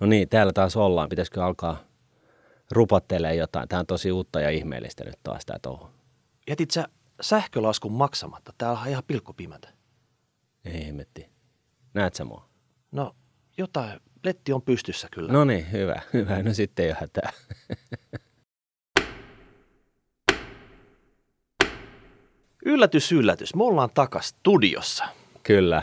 [0.00, 1.08] No niin, täällä taas ollaan.
[1.08, 1.84] Pitäisikö alkaa
[2.70, 3.68] rupattelemaan jotain?
[3.68, 5.90] Tämä on tosi uutta ja ihmeellistä nyt taas tämä touhu.
[6.48, 6.88] Jätit sä
[7.20, 8.52] sähkölaskun maksamatta?
[8.58, 9.68] Täällä on ihan pilkkopimetä.
[10.64, 11.30] Ei hemmetti.
[11.94, 12.48] Näet sä mua?
[12.92, 13.16] No
[13.58, 15.32] jotain, letti on pystyssä kyllä.
[15.32, 16.42] No niin, hyvä, hyvä.
[16.42, 17.32] No sitten ei ole hätää.
[22.66, 23.54] Yllätys, yllätys.
[23.54, 25.04] Me ollaan takas studiossa.
[25.42, 25.82] Kyllä.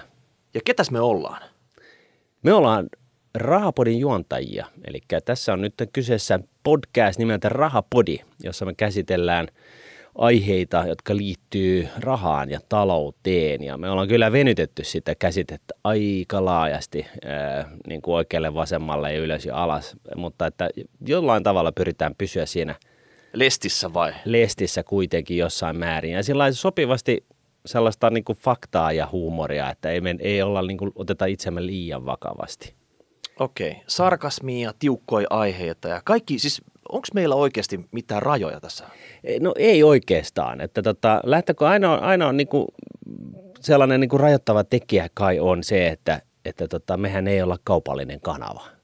[0.54, 1.42] Ja ketäs me ollaan?
[2.44, 2.90] Me ollaan
[3.36, 4.66] Rahapodin juontajia.
[4.88, 9.48] Eli tässä on nyt kyseessä podcast nimeltä Rahapodi, jossa me käsitellään
[10.16, 13.64] aiheita, jotka liittyy rahaan ja talouteen.
[13.64, 19.20] Ja me ollaan kyllä venytetty sitä käsitettä aika laajasti ää, niin kuin oikealle, vasemmalle ja
[19.20, 19.96] ylös ja alas.
[20.16, 20.70] Mutta että
[21.08, 22.76] jollain tavalla pyritään pysyä siinä
[23.34, 24.14] Lestissä vai?
[24.26, 26.14] lestissä kuitenkin jossain määrin.
[26.14, 27.26] Ja sillä sopivasti
[27.66, 31.66] sellaista niin kuin faktaa ja huumoria, että ei, men, ei olla niin kuin, oteta itsemme
[31.66, 32.81] liian vakavasti.
[33.40, 33.72] Okei.
[33.72, 33.84] Okay.
[33.88, 38.86] Sarkasmia, tiukkoja aiheita ja kaikki, siis onko meillä oikeasti mitään rajoja tässä?
[39.40, 40.62] No ei oikeastaan.
[40.62, 42.68] Että tota, lähtökö ainoa, ainoa niin kuin
[43.60, 48.22] sellainen niin kuin rajoittava tekijä kai on se, että, että tota, mehän ei olla kaupallinen
[48.22, 48.81] kanava.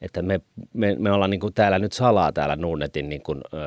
[0.00, 0.40] Että me,
[0.72, 3.58] me, me ollaan niin kuin täällä nyt salaa täällä Nuunetin niin kuin, ö,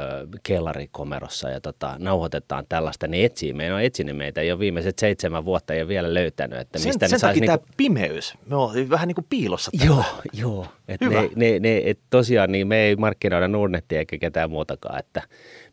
[0.44, 3.08] kellarikomerossa ja tota, nauhoitetaan tällaista.
[3.08, 7.08] Ne etsii, me on etsinyt meitä jo viimeiset seitsemän vuotta ja vielä löytänyt, että mistä
[7.08, 8.34] sen, sen takia niinku, tämä pimeys.
[8.46, 9.72] Me ollaan vähän niin kuin piilossa.
[9.86, 10.22] Joo, täällä.
[10.34, 10.68] joo.
[10.88, 11.22] Et Hyvä.
[11.22, 15.22] ne, ne, ne, et tosiaan niin me ei markkinoida Nuunettia eikä ketään muutakaan, että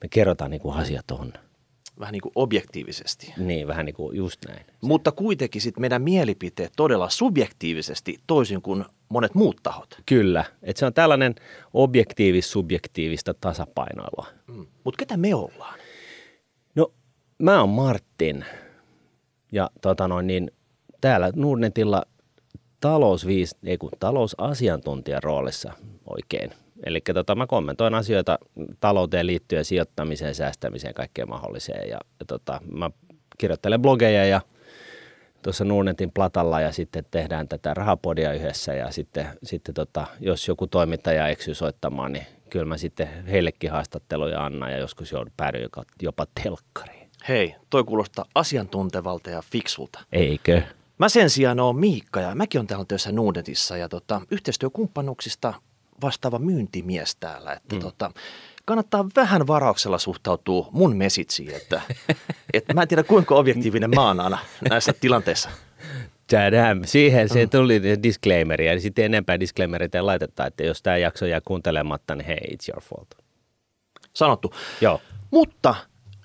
[0.03, 1.33] me kerrotaan niin kuin asiat on.
[2.01, 3.35] Vähän niin kuin objektiivisesti.
[3.37, 4.67] Niin, vähän niin kuin just näin.
[4.81, 9.99] Mutta kuitenkin sit meidän mielipiteet todella subjektiivisesti toisin kuin monet muut tahot.
[10.07, 11.35] Kyllä, että se on tällainen
[11.75, 14.27] objektiivis-subjektiivista tasapainoilua.
[14.47, 14.67] Mm.
[14.85, 15.79] Mutta ketä me ollaan?
[16.75, 16.93] No,
[17.39, 18.45] mä oon Martin
[19.53, 20.51] ja tota noin, niin,
[21.01, 22.03] täällä Nordnetilla
[22.81, 25.73] talousviis, ei kun, talousasiantuntijan roolissa
[26.07, 26.51] oikein.
[26.87, 28.39] Eli tota, mä kommentoin asioita
[28.81, 31.89] talouteen liittyen, sijoittamiseen, säästämiseen, kaikkeen mahdolliseen.
[31.89, 32.91] Ja, ja tota, mä
[33.39, 34.41] kirjoittelen blogeja ja
[35.43, 40.67] tuossa Nuunetin platalla ja sitten tehdään tätä rahapodia yhdessä ja sitten, sitten tota, jos joku
[40.67, 45.85] toimittaja eksyy soittamaan, niin kyllä mä sitten heillekin haastatteluja annan ja joskus joudun päädyin jopa,
[46.03, 47.11] jopa telkkariin.
[47.29, 49.99] Hei, toi kuulostaa asiantuntevalta ja fiksulta.
[50.13, 50.63] Eikö?
[50.99, 55.55] Mä sen sijaan oon Miikka ja mäkin on täällä töissä Nuudetissa ja tota, yhteistyökumppanuuksista
[56.03, 57.53] vastaava myyntimies täällä.
[57.53, 57.81] Että mm.
[57.81, 58.11] tota,
[58.65, 61.81] kannattaa vähän varauksella suhtautua mun mesitsiin, että,
[62.55, 64.39] että mä en tiedä kuinka objektiivinen mä oon aina
[64.71, 65.51] näissä tilanteissa.
[66.31, 66.81] Tadam.
[66.85, 71.41] Siihen se tuli disclaimer ja sitten enempää disclaimerit ei laiteta, että jos tämä jakso jää
[71.41, 73.09] kuuntelematta, niin hei, it's your fault.
[74.13, 74.55] Sanottu.
[74.81, 75.01] Joo.
[75.31, 75.75] Mutta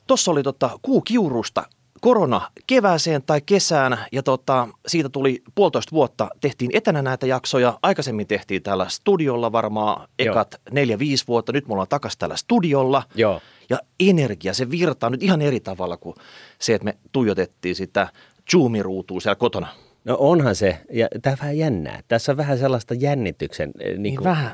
[0.07, 1.63] tuossa oli tota, kuu kiurusta
[2.01, 6.29] korona kevääseen tai kesään ja tota, siitä tuli puolitoista vuotta.
[6.41, 7.79] Tehtiin etänä näitä jaksoja.
[7.83, 11.51] Aikaisemmin tehtiin täällä studiolla varmaan ekat neljä, viisi vuotta.
[11.51, 13.03] Nyt me ollaan takaisin täällä studiolla.
[13.15, 13.41] Joo.
[13.69, 16.15] Ja energia, se virtaa nyt ihan eri tavalla kuin
[16.59, 18.07] se, että me tuijotettiin sitä
[18.51, 19.67] Zoom-ruutua siellä kotona.
[20.05, 22.01] No onhan se, ja tämä vähän jännää.
[22.07, 24.51] Tässä on vähän sellaista jännityksen eh, niin kuin vähän.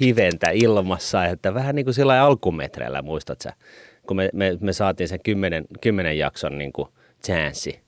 [0.00, 3.52] hiventä ilmassa, että vähän niin kuin sillä alkumetreillä, muistat sä,
[4.08, 6.88] kun me, me, me saatiin sen kymmenen, kymmenen jakson niin kuin
[7.24, 7.80] chanssi.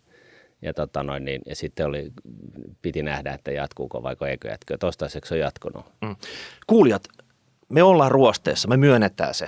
[0.63, 2.13] Ja, tota noin, niin, ja sitten oli,
[2.83, 4.79] piti nähdä, että jatkuuko vai eikö jatkuu.
[4.79, 5.85] Toistaiseksi on jatkunut.
[6.01, 6.17] Mm.
[6.67, 7.09] Kuulijat,
[7.69, 9.47] me ollaan ruosteessa, me myönnetään se.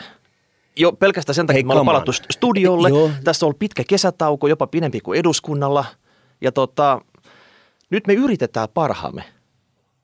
[0.77, 2.89] Jo pelkästään sen takia, että me ollaan palattu studiolle.
[2.89, 3.11] Joo.
[3.25, 5.85] Tässä on ollut pitkä kesätauko, jopa pidempi kuin eduskunnalla.
[6.41, 7.01] Ja tota,
[7.91, 9.25] nyt me yritetään parhaamme.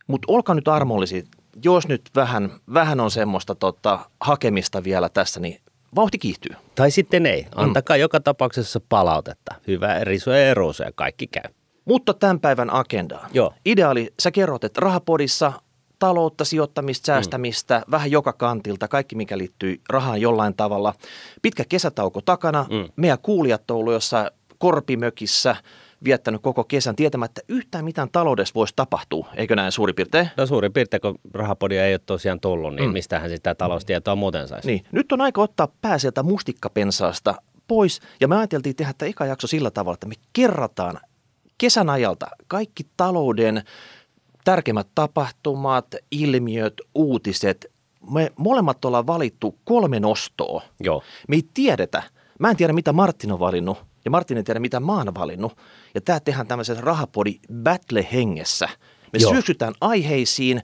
[0.06, 1.22] Mutta olkaa nyt armollisia,
[1.64, 5.60] jos nyt vähän, vähän on semmoista tota, hakemista vielä tässä, niin
[5.96, 6.56] vauhti kiihtyy.
[6.74, 7.46] Tai sitten ei.
[7.54, 8.00] Antakaa mm.
[8.00, 9.54] joka tapauksessa palautetta.
[9.66, 11.52] Hyvä risuja ja ruusuja, kaikki käy.
[11.84, 13.30] Mutta tämän päivän agendaan.
[13.32, 13.54] Joo.
[13.66, 15.52] Ideaali, sä kerrot, että rahapodissa
[15.98, 17.90] taloutta, sijoittamista, säästämistä, mm.
[17.90, 20.94] vähän joka kantilta, kaikki mikä liittyy rahaan jollain tavalla.
[21.42, 22.88] Pitkä kesätauko takana, mm.
[22.96, 25.56] meidän kuulijat on ollut jossain korpimökissä,
[26.04, 30.30] viettänyt koko kesän tietämättä yhtään mitään taloudessa voisi tapahtua, eikö näin suurin piirtein?
[30.36, 32.92] No suurin piirtein, kun rahapodia ei ole tosiaan tullut, niin mm.
[32.92, 34.68] mistähän sitä taloustietoa muuten saisi?
[34.68, 37.34] Niin, nyt on aika ottaa pää sieltä mustikkapensaasta
[37.68, 41.00] pois, ja me ajateltiin tehdä tämä eka jakso sillä tavalla, että me kerrataan
[41.58, 43.62] kesän ajalta kaikki talouden
[44.44, 47.66] tärkeimmät tapahtumat, ilmiöt, uutiset.
[48.10, 50.62] Me molemmat ollaan valittu kolme nostoa.
[50.80, 51.02] Joo.
[51.28, 52.02] Me ei tiedetä,
[52.38, 53.78] mä en tiedä mitä Martin on valinnut,
[54.08, 55.56] ja Martin ei tiedä mitä mä oon valinnut.
[55.94, 58.68] Ja tämä tehdään tämmöisessä rahapodi battle hengessä.
[59.12, 59.32] Me Joo.
[59.32, 60.62] syöksytään aiheisiin,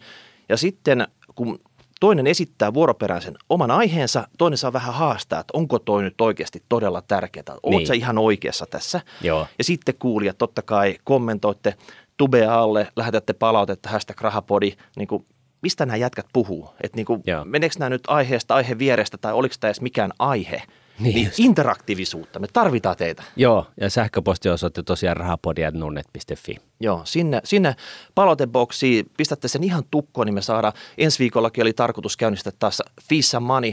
[0.48, 1.58] ja sitten kun
[2.00, 6.62] toinen esittää vuoroperään sen oman aiheensa, toinen saa vähän haastaa, että onko toi nyt oikeasti
[6.68, 7.86] todella tärkeää, oot Niin.
[7.86, 9.00] sä ihan oikeassa tässä.
[9.20, 9.46] Joo.
[9.58, 11.74] Ja sitten kuulijat totta kai kommentoitte
[12.16, 15.24] tubea alle, lähetätte palautetta, hashtag rahapodi, niin kuin
[15.62, 16.70] mistä nämä jätkät puhuu.
[16.82, 20.62] Että niin kuin, meneekö nämä nyt aiheesta, aihe vierestä tai oliko tämä edes mikään aihe.
[20.98, 23.22] Niin Niin, interaktiivisuutta, me tarvitaan teitä.
[23.36, 26.56] Joo, ja sähköpostiosoite tosiaan rahapodia.nunnet.fi.
[26.80, 27.76] Joo, sinne, sinne
[28.14, 30.72] palauteboksiin pistätte sen ihan tukkoon, niin me saadaan.
[30.98, 33.72] Ensi viikollakin oli tarkoitus käynnistää taas Fissa Money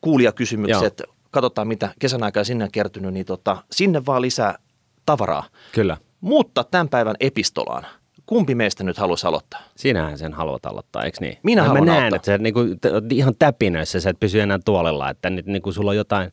[0.00, 1.02] kuulijakysymykset.
[1.30, 4.58] Katsotaan, mitä kesän aikana sinne on kertynyt, niin tota, sinne vaan lisää
[5.06, 5.44] tavaraa.
[5.72, 5.96] Kyllä.
[6.20, 7.86] Mutta tämän päivän epistolaan.
[8.26, 9.60] Kumpi meistä nyt haluaisi aloittaa?
[9.76, 11.38] Sinähän sen haluat aloittaa, eikö niin?
[11.42, 12.16] Minä Ja haluan Mä näen, aloittaa.
[12.16, 15.90] että sä niinku, t- ihan täpinöissä, sä et pysy enää tuolella, että nyt niinku sulla
[15.90, 16.32] on jotain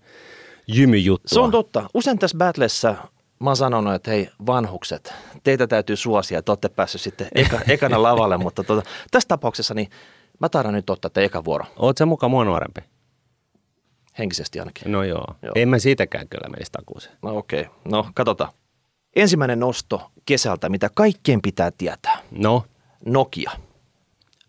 [0.67, 1.27] jymyjuttua.
[1.35, 1.89] Se on totta.
[1.93, 2.95] Usein tässä battlessa
[3.39, 8.03] mä oon sanonut, että hei vanhukset, teitä täytyy suosia, että olette päässyt sitten eka, ekana
[8.03, 9.89] lavalle, mutta tota, tässä tapauksessa niin
[10.39, 12.81] mä taidan nyt ottaa te eka vuoro, Oot sä mukaan mua nuorempi?
[14.19, 14.91] henkisesti ainakin.
[14.91, 15.17] No joo.
[15.17, 15.35] Joo.
[15.41, 15.51] joo.
[15.55, 17.15] En mä siitäkään kyllä menisi takuuseen.
[17.21, 17.73] No okei, okay.
[17.85, 18.51] no katsotaan.
[19.15, 22.19] Ensimmäinen nosto kesältä, mitä kaikkien pitää tietää.
[22.31, 22.63] No,
[23.05, 23.51] Nokia.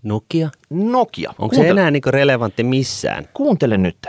[0.03, 0.51] Nokia?
[0.71, 1.35] Nokia.
[1.39, 3.29] Onko se enää niinku relevantti missään?
[3.35, 4.07] Kuuntele nyt.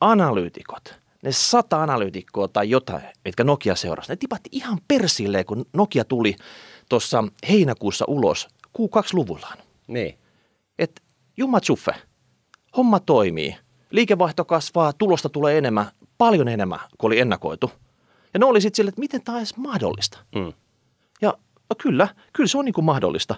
[0.00, 6.04] Analyytikot, ne sata analyytikkoa tai jotain, mitkä Nokia seurasi, ne tipatti ihan persilleen, kun Nokia
[6.04, 6.36] tuli
[6.88, 8.48] tuossa heinäkuussa ulos
[8.78, 9.58] Q2-luvullaan.
[9.86, 10.18] Niin.
[10.78, 11.02] että
[11.36, 11.92] jumma tsuffe,
[12.76, 13.56] homma toimii,
[13.90, 15.86] liikevaihto kasvaa, tulosta tulee enemmän,
[16.18, 17.70] paljon enemmän kuin oli ennakoitu.
[18.34, 20.18] Ja ne oli sitten silleen, että miten tämä on edes mahdollista.
[20.34, 20.52] Mm.
[21.22, 21.34] Ja
[21.70, 23.34] no kyllä, kyllä se on niin kuin mahdollista.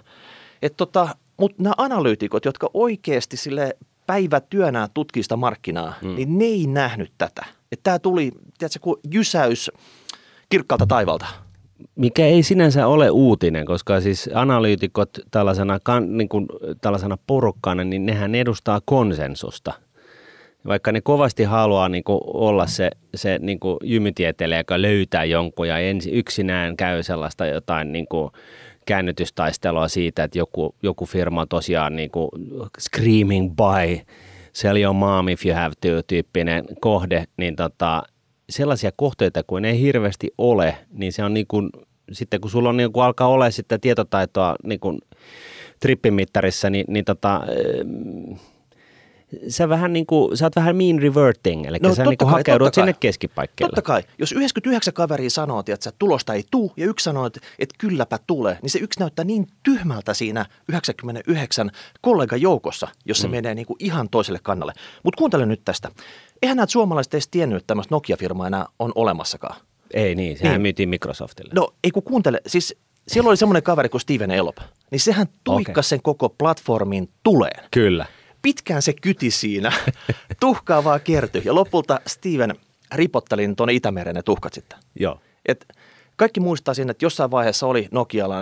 [0.61, 3.77] Et tota, mutta nämä analyytikot, jotka oikeasti sille
[4.07, 6.15] päivätyönään tutkii sitä markkinaa, mm.
[6.15, 7.45] niin ne ei nähnyt tätä.
[7.71, 9.71] Että tämä tuli, tiedätkö, kuin jysäys
[10.49, 11.25] kirkkaalta taivalta.
[11.95, 16.45] Mikä ei sinänsä ole uutinen, koska siis analyytikot tällaisena, kan, niin kuin,
[16.81, 19.73] tällaisena porukkana, niin nehän edustaa konsensusta.
[20.67, 25.67] Vaikka ne kovasti haluaa niin kuin, olla se, se niin kuin, jymytieteilijä, joka löytää jonkun
[25.67, 28.31] ja ensi, yksinään käy sellaista jotain niin kuin,
[28.85, 32.29] käännytystaistelua siitä, että joku, joku firma on tosiaan niin kuin,
[32.79, 34.01] screaming by,
[34.53, 38.03] sell your mom if you have to tyyppinen kohde, niin tota,
[38.49, 41.69] sellaisia kohteita kuin ei hirveästi ole, niin se on niin kuin,
[42.11, 44.99] sitten kun sulla on niin kuin alkaa olla sitä tietotaitoa niin kuin
[45.79, 47.41] trippimittarissa, niin, niin tota,
[49.49, 52.39] sä vähän niin kuin, sä oot vähän mean reverting, eli No, sä niin kuin kai,
[52.39, 53.69] hakeudut sinne keskipaikkeelle.
[53.69, 57.75] Totta kai, jos 99 kaveria sanoo, että tulosta ei tuu, ja yksi sanoo, että, että
[57.77, 63.31] kylläpä tulee, niin se yksi näyttää niin tyhmältä siinä 99 kollegan joukossa, jos se mm.
[63.31, 64.73] menee niin kuin ihan toiselle kannalle.
[65.03, 65.91] Mutta kuuntele nyt tästä.
[66.41, 69.55] Eihän näitä suomalaiset edes tiennyt, että tämmöistä Nokia-firmaa enää on olemassakaan.
[69.93, 70.61] Ei niin, sehän Niin.
[70.61, 71.51] myytiin Microsoftille.
[71.53, 72.75] No ei kun kuuntele, siis
[73.07, 74.57] siellä oli semmoinen kaveri kuin Steven Elop,
[74.91, 75.89] niin sehän tuikkasi Okei.
[75.89, 77.63] sen koko platformin tuleen.
[77.71, 78.05] Kyllä.
[78.45, 79.71] Pitkään se kyti siinä,
[80.39, 81.41] tuhkaa vaan kertyi.
[81.45, 82.55] Ja lopulta Steven
[82.95, 84.79] ripotteli tuonne Itämeren ne tuhkat sitten.
[84.99, 85.19] Joo.
[85.45, 85.65] Et
[86.15, 88.35] kaikki muistaa siinä, että jossain vaiheessa oli Nokialla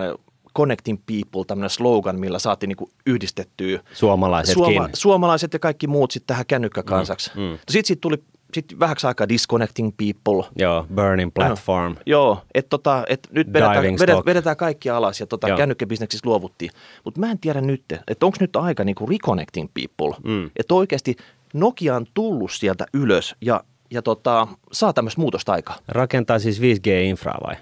[0.56, 4.82] Connecting People, tämmöinen slogan, millä saatiin niinku yhdistettyä Suomalaisetkin.
[4.92, 7.30] suomalaiset ja kaikki muut sitten tähän kännykkäkansaksi.
[7.34, 7.48] Mm, mm.
[7.48, 8.22] Mm, Sitten siitä tuli
[8.54, 10.50] sit vähäksi aikaa Disconnecting People.
[10.56, 11.96] Joo, Burning Platform.
[12.06, 16.70] Joo, että tota, et nyt vedetään, vedetään, vedetään kaikki alas ja tota, kännykkäbisneksissä luovuttiin.
[17.04, 20.16] Mutta mä en tiedä nyt, että onko nyt aika niinku reconnecting people.
[20.24, 20.50] Mm.
[20.56, 21.16] Että oikeasti
[21.54, 25.76] Nokia on tullut sieltä ylös ja, ja tota, saa tämmöistä muutosta aikaa.
[25.88, 27.56] Rakentaa siis 5G-infraa vai?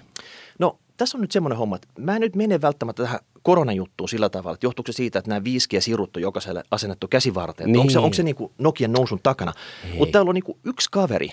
[1.03, 4.53] Tässä on nyt semmoinen homma, että mä en nyt mene välttämättä tähän koronajuttuun sillä tavalla,
[4.53, 7.71] että johtuuko se siitä, että nämä 5G-sirut on jokaiselle asennettu käsivarteen.
[7.71, 7.79] Niin.
[7.79, 8.03] Onko se, Niin.
[8.03, 9.53] onko se niin kuin Nokian nousun takana?
[9.97, 11.29] Mutta täällä on niin kuin yksi kaveri,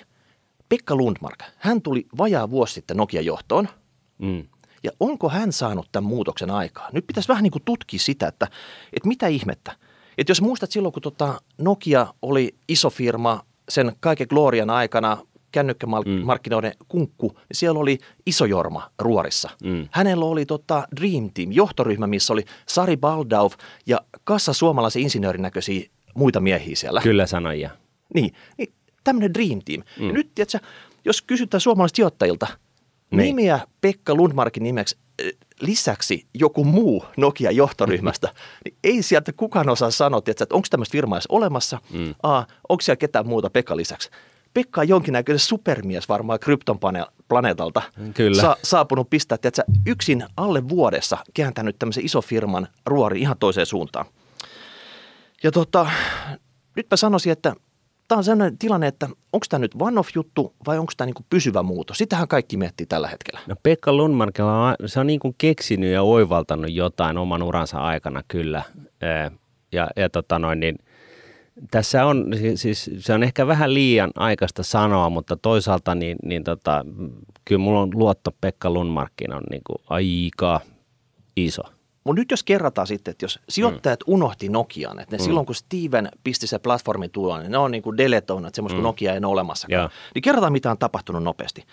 [0.69, 1.43] Pekka Lundmark.
[1.57, 3.69] Hän tuli vajaa vuosi sitten Nokian johtoon.
[4.19, 4.47] Mm.
[4.83, 6.89] Ja onko hän saanut tämän muutoksen aikaa?
[6.93, 8.49] Nyt pitäisi vähän niin kuin tutkia sitä, että,
[8.93, 9.73] että mitä ihmettä.
[10.19, 15.19] Että jos muistat silloin, kun tota Nokia oli iso firma sen kaiken glorian aikana,
[15.53, 16.87] kännykkämarkkinoiden mm.
[16.89, 19.51] kunkku, niin siellä oli iso jorma ruorissa.
[19.65, 19.89] Mm.
[19.91, 23.55] Hänellä oli tota Dream Team, johtoryhmä, missä oli Sari Baldauf
[23.87, 27.01] ja kassa suomalaisen insinöörin näköisiä muita miehiä siellä.
[27.03, 27.71] Kyllä sanoja.
[28.15, 28.73] Niin, niin
[29.05, 29.83] tämmöinen Dream Team.
[30.01, 30.07] Mm.
[30.07, 30.59] Ja nyt, tiedätkö,
[31.05, 32.47] jos kysytään suomalaisilta sijoittajilta,
[33.11, 33.37] Niin.
[33.37, 34.97] nimeä Pekka Lundmarkin nimeksi
[35.61, 38.29] lisäksi joku muu Nokia-johtoryhmästä,
[38.65, 42.15] niin ei sieltä kukaan osaa sanoa, että onko tämmöistä firmaa edes olemassa, mm.
[42.23, 42.39] A,
[42.69, 44.11] onko siellä ketään muuta Pekka lisäksi.
[44.55, 46.79] Pekka on jonkinnäköinen supermies varmaan krypton
[47.29, 47.83] planeetalta
[48.15, 48.43] Kyllä.
[48.43, 54.07] Sa- saapunut pistää, tiedätkö, yksin alle vuodessa kääntänyt tämmöisen iso firman ruori ihan toiseen suuntaan.
[55.43, 55.87] Ja tota,
[56.77, 57.55] nyt mä sanoisin, että
[58.09, 61.99] tämä on sellainen tilanne, että onko tämä nyt one-off-juttu vai onko tämä niinku pysyvä muutos.
[61.99, 63.41] Sitähän kaikki miettii tällä hetkellä.
[63.47, 68.23] No Pekka Lundmarkilla on, se on niin kuin keksinyt ja oivaltanut jotain oman uransa aikana
[68.29, 68.63] kyllä.
[69.73, 70.79] Ja, ja tota noin, niin
[71.71, 76.45] tässä on, si- siis se on ehkä vähän liian aikaista sanoa, mutta toisaalta niin, niin
[76.45, 76.85] tota,
[77.45, 80.61] kyllä mulla on luotto Pekka Lundmarkkiin on niin kuin aika
[81.37, 81.63] iso.
[82.05, 84.13] mutta nyt jos kerrataan sitten, että jos sijoittajat mm.
[84.15, 85.25] unohti Nokian, että ne mm.
[85.25, 88.79] silloin kun Steven pisti se platformi tuolla, niin ne on niin kuin deletoinut, että semmoista
[88.79, 88.83] mm.
[88.83, 89.83] Nokia ei ole olemassakaan.
[89.83, 89.91] Ja.
[90.15, 91.65] Niin kerrotaan, mitä on tapahtunut nopeasti.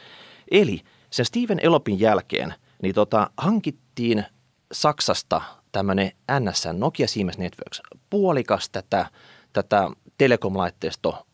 [0.52, 4.26] Eli sen Steven Elopin jälkeen niin tota, hankittiin
[4.72, 5.42] Saksasta
[5.72, 9.06] tämmöinen NSN Nokia Siemens Networks, puolikas tätä,
[9.64, 11.26] tätä telekom-laitteisto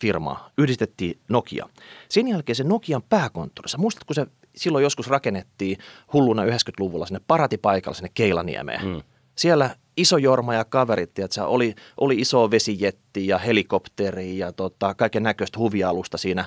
[0.00, 1.68] firmaa, yhdistettiin Nokia.
[2.08, 5.78] Sen jälkeen se Nokian pääkonttorissa, muistatko se silloin joskus rakennettiin
[6.12, 8.86] hulluna 90-luvulla sinne paratipaikalle sinne Keilaniemeen.
[8.86, 9.02] Mm.
[9.36, 15.22] Siellä iso Jorma ja kaverit, että oli, oli iso vesijetti ja helikopteri ja tota, kaiken
[15.22, 16.44] näköistä huvialusta siinä,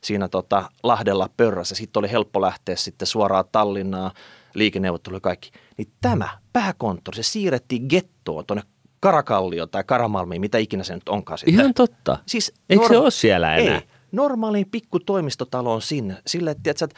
[0.00, 1.74] siinä tota Lahdella pörrässä.
[1.74, 4.12] Sitten oli helppo lähteä sitten suoraan Tallinnaa,
[4.54, 5.50] liikenneuvottelu ja kaikki.
[5.78, 8.62] Niin tämä pääkonttori, se siirrettiin gettoon tuonne
[9.00, 11.54] Karakallio tai Karamalmiin, mitä ikinä se nyt onkaan sitten.
[11.54, 12.18] Ihan totta.
[12.26, 13.74] Siis Eikö se ole siellä enää?
[13.74, 16.16] Ei, normaaliin pikku toimistotaloon sinne.
[16.26, 16.88] Sille, että, että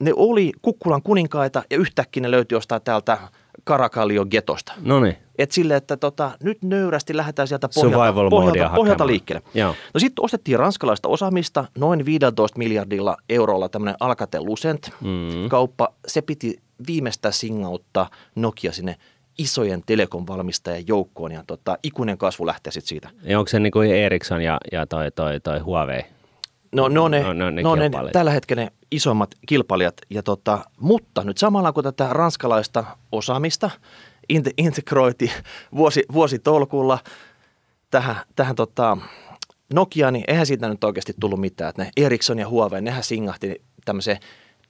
[0.00, 3.18] ne oli Kukkulan kuninkaita ja yhtäkkiä ne löytyi jostain täältä
[3.64, 4.72] Karakallion getosta.
[4.80, 5.16] No niin.
[5.38, 9.42] Et sille, että tota, nyt nöyrästi lähdetään sieltä pohjalta, pohjalta, pohjalta liikkeelle.
[9.54, 9.74] Joo.
[9.94, 15.48] No sitten ostettiin ranskalaista osaamista noin 15 miljardilla eurolla tämmöinen Alcatel Lucent mm.
[15.48, 15.88] kauppa.
[16.06, 18.96] Se piti viimeistä singautta Nokia sinne
[19.38, 23.10] isojen telekom-valmistajien joukkoon ja tota, ikuinen kasvu lähtee sitten siitä.
[23.22, 26.02] Ja onko se niin kuin Ericsson ja, ja toi, toi, toi Huawei?
[26.72, 29.94] No, no ne, no, no, ne, no ne tällä hetkellä ne isommat kilpailijat.
[30.10, 33.70] Ja tota, mutta nyt samalla kun tätä ranskalaista osaamista
[34.58, 35.32] integroiti
[35.74, 36.98] vuosi, vuositolkulla
[37.90, 38.96] tähän, tähän tota
[39.74, 41.68] Nokia, niin eihän siitä nyt oikeasti tullut mitään.
[41.70, 44.18] Että ne Ericsson ja Huawei, nehän singahti tämmöiseen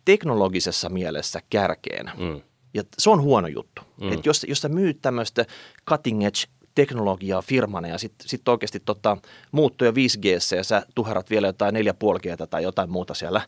[0.04, 2.10] teknologisessa mielessä kärkeen.
[2.18, 2.40] Mm.
[2.76, 3.82] Ja se on huono juttu.
[4.00, 4.12] Mm.
[4.12, 5.44] Että jos, jos sä myyt tämmöistä
[5.88, 6.40] cutting edge
[6.74, 9.16] teknologiaa firmana ja sitten sit oikeasti tota,
[9.52, 13.40] muuttuu jo 5G ja sä tuherat vielä jotain 4,5G tai jotain muuta siellä,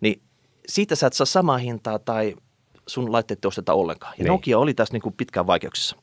[0.00, 0.22] niin
[0.68, 2.34] siitä sä et saa samaa hintaa tai
[2.86, 4.14] sun laitteet osteta ollenkaan.
[4.18, 4.28] Ja niin.
[4.28, 5.96] Nokia oli tässä niin kuin pitkään vaikeuksissa.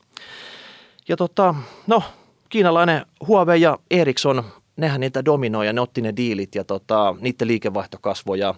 [1.07, 1.55] Ja tota,
[1.87, 2.03] no,
[2.49, 4.43] kiinalainen Huawei ja Ericsson,
[4.77, 8.55] nehän niitä dominoi ja ne otti ne diilit ja tota, niiden liikevaihto kasvoi ja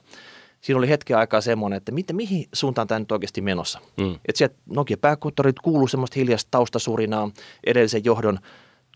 [0.62, 3.80] siinä oli hetken aikaa semmoinen, että miten, mihin suuntaan tämä nyt oikeasti menossa.
[3.98, 4.12] Mm.
[4.14, 7.32] Että sieltä Nokia pääkonttorit kuuluu semmoista hiljaista taustasurinaa
[7.64, 8.40] edellisen johdon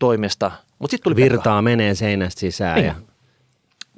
[0.00, 0.50] toimesta.
[0.78, 1.62] Mut sit tuli Virtaa Pekka.
[1.62, 2.76] menee seinästä sisään.
[2.76, 2.86] Niin.
[2.86, 2.94] Ja...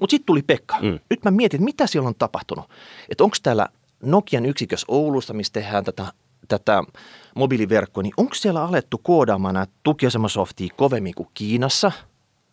[0.01, 0.79] Mutta sitten tuli Pekka.
[0.83, 0.99] Mm.
[1.11, 2.65] Nyt mä mietin, että mitä siellä on tapahtunut.
[3.09, 3.69] Että onko täällä
[4.03, 6.13] Nokian yksikössä Oulussa, missä tehdään tätä,
[6.49, 6.83] tätä
[7.35, 11.93] mobiiliverkkoa, niin onko siellä alettu koodaamaan nämä tukiasemasoftia kovemmin kuin Kiinassa–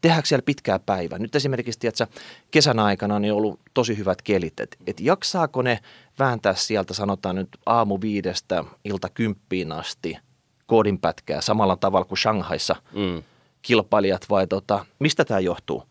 [0.02, 1.20] tehdäänkö siellä pitkää päivää?
[1.20, 2.08] Nyt esimerkiksi tiedätkö,
[2.52, 5.80] kesän aikana on niin ollut tosi hyvät kelit, että et jaksaako ne
[6.20, 10.18] vääntää sieltä sanotaan nyt aamu viidestä ilta kymppiin asti
[10.66, 13.24] koodinpätkää samalla tavalla kuin Shanghaissa mm.
[13.62, 15.84] kilpailijat vai tota, mistä tämä johtuu?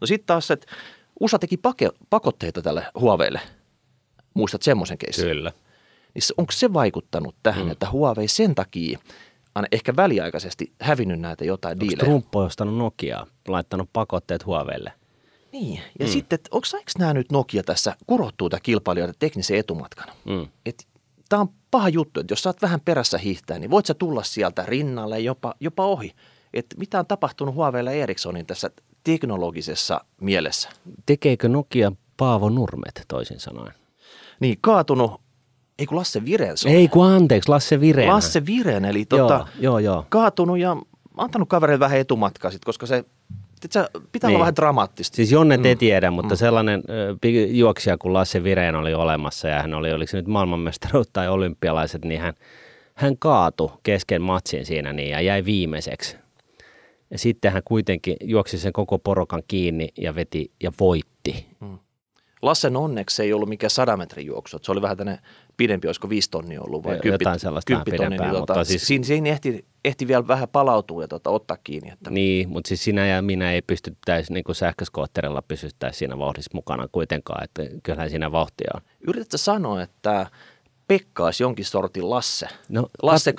[0.00, 0.66] No sitten taas, että
[1.20, 3.40] USA teki pake, pakotteita tälle Huaweille.
[4.34, 5.24] Muistat semmoisen keissin?
[5.24, 5.52] Kyllä.
[6.14, 7.70] Niin onko se vaikuttanut tähän, mm.
[7.70, 8.98] että Huawei sen takia–
[9.72, 12.04] ehkä väliaikaisesti hävinnyt näitä jotain Onko diilejä.
[12.04, 14.92] Trump ostanut Nokiaa, laittanut pakotteet Huaweille?
[15.52, 16.12] Niin, ja mm.
[16.12, 16.66] sitten, onko
[16.98, 20.08] nämä nyt Nokia tässä kurottuu tämä kilpailijoiden teknisen etumatkan?
[20.24, 20.48] Mm.
[21.28, 24.64] Tämä on paha juttu, että jos saat vähän perässä hiihtää, niin voit sä tulla sieltä
[24.66, 26.12] rinnalle jopa, jopa ohi.
[26.54, 28.70] Että mitä on tapahtunut Huaweille ja Ericssonin tässä
[29.04, 30.68] teknologisessa mielessä?
[31.06, 33.74] Tekeekö Nokia Paavo Nurmet toisin sanoen?
[34.40, 35.20] Niin, kaatunut
[35.78, 38.08] ei kun Lasse Viren se Ei kun anteeksi, Lasse Viren.
[38.08, 40.06] Lasse Viren, eli tota, joo, joo, joo.
[40.08, 40.76] kaatunut ja
[41.16, 43.04] antanut kavereille vähän etumatkaa sit, koska se
[44.12, 44.36] pitää niin.
[44.36, 45.16] olla vähän dramaattista.
[45.16, 45.78] Siis Jonne te mm.
[45.78, 46.38] tiedä, mutta mm.
[46.38, 46.82] sellainen
[47.50, 52.04] juoksija kuin Lasse Viren oli olemassa ja hän oli, oliko se nyt maailmanmestaruus tai olympialaiset,
[52.04, 52.34] niin hän,
[52.94, 56.16] hän kaatui kesken matsin siinä niin, ja jäi viimeiseksi.
[57.10, 61.46] Ja sitten hän kuitenkin juoksi sen koko porokan kiinni ja veti ja voitti.
[61.60, 61.78] Mm.
[62.42, 64.58] Lassen onneksi ei ollut mikään sadan metrin juoksu.
[64.62, 65.18] Se oli vähän tänne
[65.56, 68.86] pidempi, olisiko viisi tonnia ollut vai kymppi, Jotain sellaista kymppi tonni, niin tota, siis...
[68.86, 71.90] siinä, siinä ehti, ehti, vielä vähän palautua ja tota, ottaa kiinni.
[71.90, 72.10] Että...
[72.10, 76.88] Niin, mutta siis sinä ja minä ei pystyttäisi niin kuin sähköskootterilla pysyttäisi siinä vauhdissa mukana
[76.92, 78.80] kuitenkaan, että kyllähän siinä vauhtia on.
[79.00, 80.26] Yritätkö sanoa, että
[80.88, 82.48] Pekka olisi jonkin sortin Lasse?
[82.68, 83.34] No, Lasse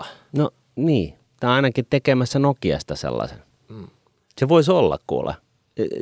[0.00, 0.04] 2.0?
[0.36, 3.38] No niin, tämä on ainakin tekemässä Nokiasta sellaisen.
[3.68, 3.86] Mm.
[4.38, 5.34] Se voisi olla kuule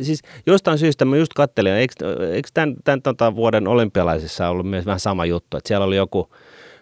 [0.03, 1.95] siis jostain syystä mä just kattelin, eikö,
[2.33, 6.31] eikö tämän, tämän tota vuoden olympialaisissa ollut myös vähän sama juttu, että siellä oli joku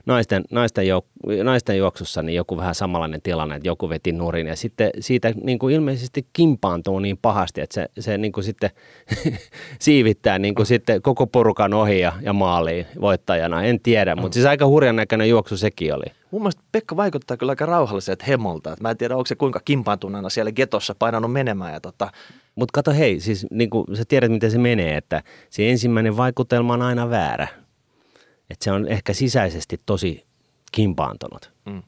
[0.06, 4.56] naisten, naisten, jouk- naisten juoksussa niin joku vähän samanlainen tilanne, että joku veti nurin ja
[4.56, 8.70] sitten siitä niin kuin ilmeisesti kimpaantuu niin pahasti, että se, se niin kuin sitten
[9.80, 13.62] siivittää niin kuin sitten koko porukan ohi ja, ja maaliin voittajana.
[13.62, 16.17] En tiedä, mutta siis aika hurjan näköinen juoksu sekin oli.
[16.30, 18.76] Mun mielestä Pekka vaikuttaa kyllä aika rauhalliselta hemolta.
[18.80, 21.72] Mä en tiedä, onko se kuinka kimpaantuneena siellä getossa painanut menemään.
[21.72, 22.12] Ja tota...
[22.54, 26.74] Mutta kato hei, siis niin kuin sä tiedät miten se menee, että se ensimmäinen vaikutelma
[26.74, 27.48] on aina väärä.
[28.50, 30.26] Että se on ehkä sisäisesti tosi
[30.72, 31.52] kimpaantunut.
[31.66, 31.82] Mm.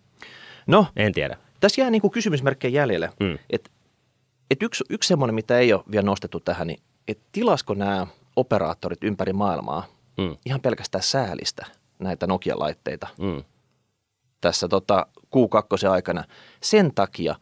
[0.66, 1.36] No, en tiedä.
[1.60, 3.10] Tässä jää niin kuin kysymysmerkkejä jäljelle.
[3.20, 3.38] Mm.
[3.50, 3.70] Että
[4.50, 8.06] et yksi, yksi semmoinen, mitä ei ole vielä nostettu tähän, niin että tilasko nämä
[8.36, 9.86] operaattorit ympäri maailmaa
[10.18, 10.36] mm.
[10.46, 11.66] ihan pelkästään säälistä
[11.98, 13.44] näitä Nokia-laitteita mm.
[14.40, 16.24] Tässä tota, Q2 aikana
[16.62, 17.34] sen takia,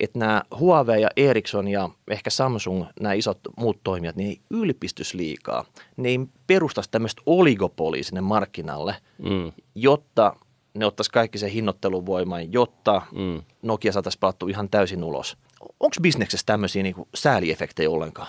[0.00, 5.14] että nämä Huawei ja Ericsson ja ehkä Samsung, nämä isot muut toimijat, niin ei ylpistys
[5.14, 5.64] liikaa.
[5.96, 9.52] Ne ei perustaisi tämmöistä oligopolia sinne markkinalle, mm.
[9.74, 10.36] jotta
[10.74, 13.42] ne ottaisi kaikki sen hinnoitteluvoiman, jotta mm.
[13.62, 15.36] Nokia saataisiin pelattua ihan täysin ulos.
[15.60, 18.28] Onko bisneksessä tämmöisiä niin sääliefektejä ollenkaan?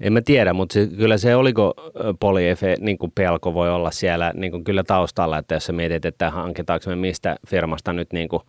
[0.00, 1.74] En mä tiedä, mutta se, kyllä se oliko
[2.20, 6.04] poliefe, niin kuin pelko voi olla siellä niin kuin kyllä taustalla, että jos sä mietit,
[6.04, 8.42] että hankitaanko me mistä firmasta nyt niin kuin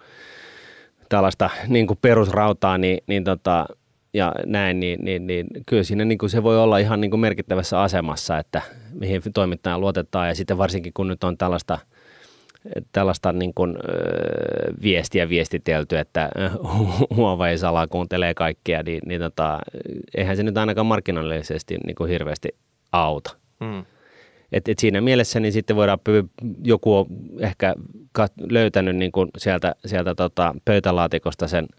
[1.09, 3.65] tällaista niin kuin perusrautaa, niin, niin tota,
[4.13, 7.19] ja näin, niin, niin, niin kyllä siinä niin kuin se voi olla ihan niin kuin
[7.19, 8.61] merkittävässä asemassa, että
[8.93, 10.27] mihin toimittaja luotetaan.
[10.27, 11.77] Ja sitten varsinkin kun nyt on tällaista–
[12.91, 13.75] tällaista niin kuin,
[14.83, 16.29] viestiä viestitelty, että
[17.15, 19.59] Huawei salaa kuuntelee kaikkea, niin, niin tota,
[20.17, 22.49] eihän se nyt ainakaan markkinoillisesti niin kuin hirveästi
[22.91, 23.35] auta.
[23.59, 23.85] Mm.
[24.51, 25.99] Et, et siinä mielessä niin sitten voidaan,
[26.63, 27.05] joku on
[27.39, 27.75] ehkä
[28.49, 31.67] löytänyt niin kuin sieltä, sieltä tota pöytälaatikosta sen–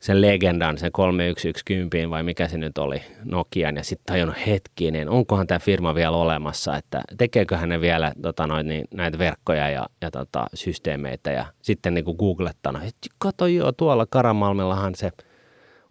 [0.00, 5.46] sen legendan, sen 3110 vai mikä se nyt oli, Nokian, ja sitten tajunnut hetkinen, onkohan
[5.46, 10.10] tämä firma vielä olemassa, että tekeeköhän ne vielä tota, noin, niin, näitä verkkoja ja, ja
[10.10, 15.10] tota, systeemeitä, ja sitten niin googlettanut, että kato joo, tuolla Karamalmillahan se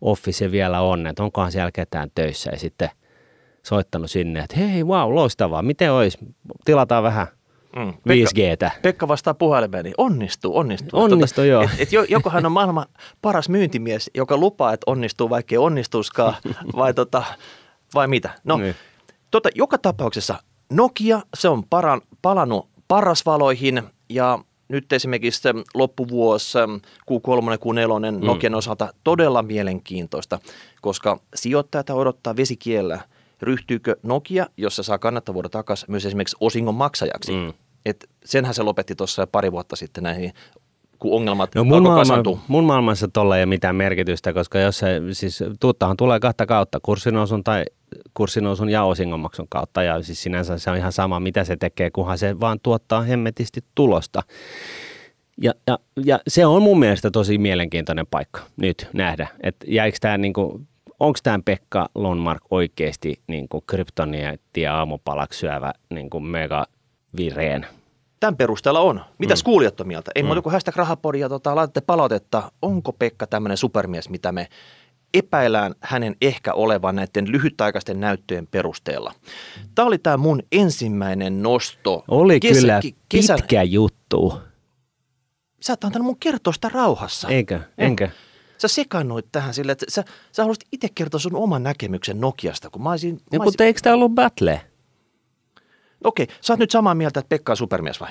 [0.02, 2.90] office vielä on, että onkohan siellä ketään töissä, ja sitten
[3.64, 6.18] soittanut sinne, että hei, wow, loistavaa, miten olisi,
[6.66, 7.28] tilataan vähän–
[7.76, 7.94] Mm.
[8.08, 8.72] Pekka, 5Gtä.
[8.82, 11.00] Pekka vastaa puhelimeen, niin onnistuu, onnistuu.
[11.00, 11.64] Onnistuu, tuota, joo.
[11.64, 12.86] Et, et joko hän on maailman
[13.22, 16.34] paras myyntimies, joka lupaa, että onnistuu, vaikka ei onnistuskaan,
[16.78, 17.24] vai, tota,
[17.94, 18.30] vai mitä.
[18.44, 18.76] No, niin.
[19.32, 20.36] tota, joka tapauksessa
[20.72, 26.58] Nokia, se on paran, palannut parasvaloihin ja nyt esimerkiksi loppuvuosi
[27.12, 28.26] Q3, Q4 mm.
[28.26, 30.40] Nokian osalta todella mielenkiintoista,
[30.82, 33.00] koska sijoittajat odottaa vesikiellä–
[33.42, 37.32] ryhtyykö Nokia, jossa saa kannattavuuden takaisin, myös esimerkiksi osingon maksajaksi.
[37.32, 37.54] Mm.
[37.86, 40.34] Et senhän se lopetti tuossa pari vuotta sitten näihin
[41.00, 45.02] kun ongelmat no mun, maailma, mun maailmassa tuolla ei ole mitään merkitystä, koska jos se,
[45.12, 47.66] siis tuuttahan tulee kahta kautta, kurssinousun tai
[48.14, 52.18] kurssinousun ja osingonmaksun kautta, ja siis sinänsä se on ihan sama, mitä se tekee, kunhan
[52.18, 54.24] se vaan tuottaa hemmetisti tulosta.
[55.42, 60.18] Ja, ja, ja se on mun mielestä tosi mielenkiintoinen paikka nyt nähdä, että jäikö tämä
[60.18, 60.62] niinku
[61.00, 64.38] onko tämä Pekka Lonmark oikeasti niin kryptonia
[64.72, 66.66] aamupalaksi syövä niin kuin mega
[67.18, 67.68] vireen?
[68.20, 69.02] Tämän perusteella on.
[69.18, 69.46] Mitäs mm.
[69.46, 70.12] kuulijat on mieltä?
[70.16, 70.28] Ei mm.
[70.28, 72.52] muuta kuin hashtag rahapodi ja tota, laitatte palautetta.
[72.62, 74.48] Onko Pekka tämmöinen supermies, mitä me
[75.14, 79.14] epäillään hänen ehkä olevan näiden lyhytaikaisten näyttöjen perusteella.
[79.76, 82.04] Tämä oli tämä mun ensimmäinen nosto.
[82.08, 83.36] Oli Kes- kyllä kesän...
[83.36, 84.34] pitkä juttu.
[85.62, 87.28] Sä et antanut mun kertoa sitä rauhassa.
[87.28, 87.60] Eikö?
[87.78, 88.10] Enkä
[88.62, 92.84] sä sekannuit tähän sille, että sä, sä haluaisit itse kertoa sun oman näkemyksen Nokiasta, kun
[92.84, 93.14] mä olisin...
[93.14, 93.44] Mä olisin...
[93.44, 94.62] mutta eikö tämä ollut battle?
[96.04, 98.10] Okei, sä oot nyt samaa mieltä, että Pekka on supermies vai?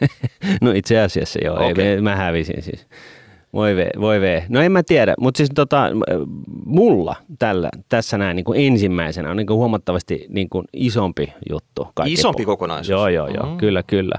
[0.62, 1.84] no itse asiassa joo, okay.
[1.84, 2.86] ei, mä hävisin siis.
[3.52, 4.46] Voi vee, voi vee.
[4.48, 5.86] No en mä tiedä, mutta siis tota,
[6.66, 11.88] mulla tällä, tässä näin niin kuin ensimmäisenä on niin kuin huomattavasti niin kuin isompi juttu.
[12.04, 12.90] Isompi po- kokonaisuus?
[12.90, 13.58] Joo, joo, joo, mm-hmm.
[13.58, 14.14] kyllä, kyllä.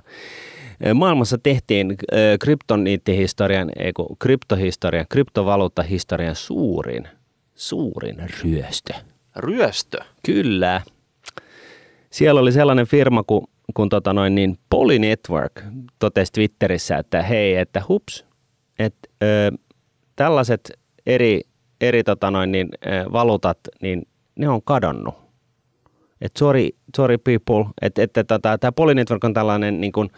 [0.93, 1.95] Maailmassa tehtiin
[2.39, 7.07] kryptoniittihistorian, ei kun kryptohistorian, kryptovaluuttahistorian suurin,
[7.55, 8.93] suurin ryöstö.
[9.35, 9.97] Ryöstö?
[10.25, 10.81] Kyllä.
[12.09, 15.61] Siellä oli sellainen firma kuin, kun tota noin, niin Poly Network
[15.99, 18.25] totesi Twitterissä, että hei, että hups,
[18.79, 19.51] että ö,
[20.15, 20.71] tällaiset
[21.05, 21.41] eri,
[21.81, 25.15] eri tota noin, niin, ö, valuutat, niin ne on kadonnut.
[26.21, 30.09] Että sorry, sorry people, että, että tota, tämä Poly Network on tällainen niin kuin,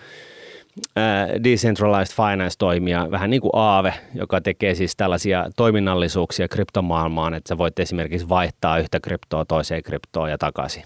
[1.44, 7.80] decentralized finance-toimija, vähän niin kuin Aave, joka tekee siis tällaisia toiminnallisuuksia kryptomaailmaan, että sä voit
[7.80, 10.84] esimerkiksi vaihtaa yhtä kryptoa toiseen kryptoon ja takaisin.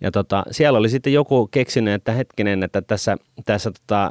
[0.00, 4.10] Ja tota, siellä oli sitten joku keksinyt, että hetkinen, että tässä, tässä tota,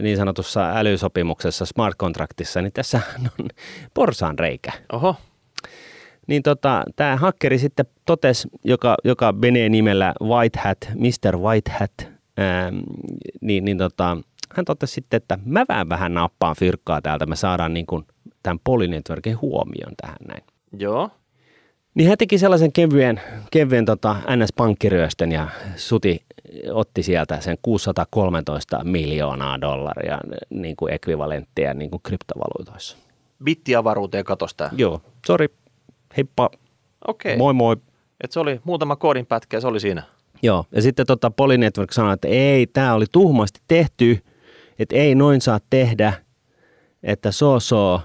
[0.00, 3.00] niin sanotussa älysopimuksessa, smart contractissa, niin tässä
[3.40, 3.48] on
[3.94, 4.72] porsaan reikä.
[4.92, 5.16] Oho.
[6.26, 11.36] Niin tota, tämä hakkeri sitten totesi, joka, joka menee nimellä White Hat, Mr.
[11.36, 12.72] White Hat, ää,
[13.40, 14.16] niin, niin tota,
[14.54, 18.06] hän totesi sitten, että mä vähän vähän nappaan fyrkkaa täältä, me saadaan niin kuin
[18.42, 20.42] tämän Polynetworkin huomioon tähän näin.
[20.78, 21.10] Joo.
[21.94, 26.24] Niin hän teki sellaisen kevyen, kevyen tota NS-pankkiryöstön ja Suti
[26.72, 30.18] otti sieltä sen 613 miljoonaa dollaria
[30.50, 32.96] niin kuin ekvivalenttia niin kuin kryptovaluutoissa.
[33.44, 34.70] Bittiavaruuteen katosta.
[34.76, 35.48] Joo, sori,
[36.16, 36.50] heippa.
[37.08, 37.36] Okei.
[37.36, 37.76] Moi moi.
[38.24, 40.02] Et se oli muutama koodin pätkä ja se oli siinä.
[40.42, 44.18] Joo, ja sitten tota Polynetwork sanoi, että ei, tämä oli tuhmasti tehty,
[44.78, 46.12] että ei noin saa tehdä,
[47.02, 48.00] että so so,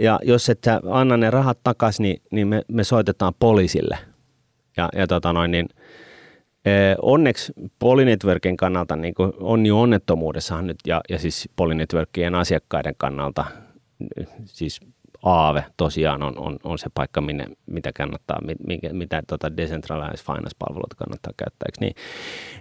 [0.00, 3.98] ja jos et sä anna ne rahat takaisin, niin, niin me, me soitetaan poliisille.
[4.76, 5.68] Ja, ja tota noin, niin,
[7.02, 13.44] onneksi Polynetworkin kannalta niin on jo onnettomuudessahan nyt, ja, ja siis Polynetworkien asiakkaiden kannalta,
[14.44, 14.80] siis
[15.22, 20.94] Aave tosiaan on, on, on se paikka, minne, mitä kannattaa, mitä, mitä tota decentralized finance-palveluita
[20.96, 21.94] kannattaa käyttää, niin,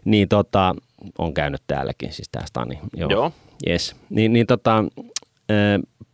[0.06, 0.76] niin tota,
[1.18, 2.80] on käynyt täälläkin, siis tämä Stani.
[2.96, 3.10] Joo.
[3.10, 3.32] Joo.
[3.68, 3.96] Yes.
[4.10, 4.84] Niin, niin tota,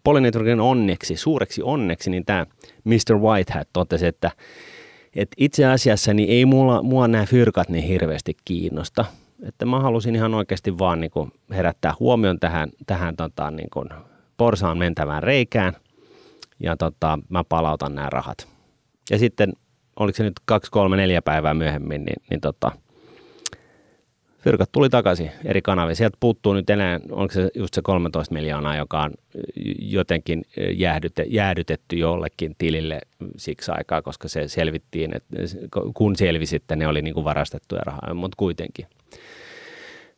[0.04, 2.46] Polynetworkin onneksi, suureksi onneksi, niin tämä
[2.84, 3.18] Mr.
[3.18, 4.32] Whitehead totesi, että,
[5.16, 9.06] että itse asiassa niin ei mulla, mua nämä fyrkat niin hirveästi kiinnosta.
[9.44, 13.90] Että mä halusin ihan oikeasti vaan niin kuin herättää huomion tähän, tähän tota, niin kuin
[14.38, 15.74] porsaan mentävään reikään
[16.64, 18.48] ja tota, mä palautan nämä rahat.
[19.10, 19.54] Ja sitten,
[19.96, 22.72] oliko se nyt kaksi, kolme, neljä päivää myöhemmin, niin, niin tota,
[24.44, 25.96] fyrkat tuli takaisin eri kanavia.
[25.96, 29.12] Sieltä puuttuu nyt enää, onko se just se 13 miljoonaa, joka on
[29.80, 33.00] jotenkin jäädyte, jäädytetty jollekin tilille
[33.38, 35.38] siksi aikaa, koska se selvittiin, että
[35.94, 38.86] kun selvisi, että ne oli niin kuin varastettuja rahaa, mutta kuitenkin.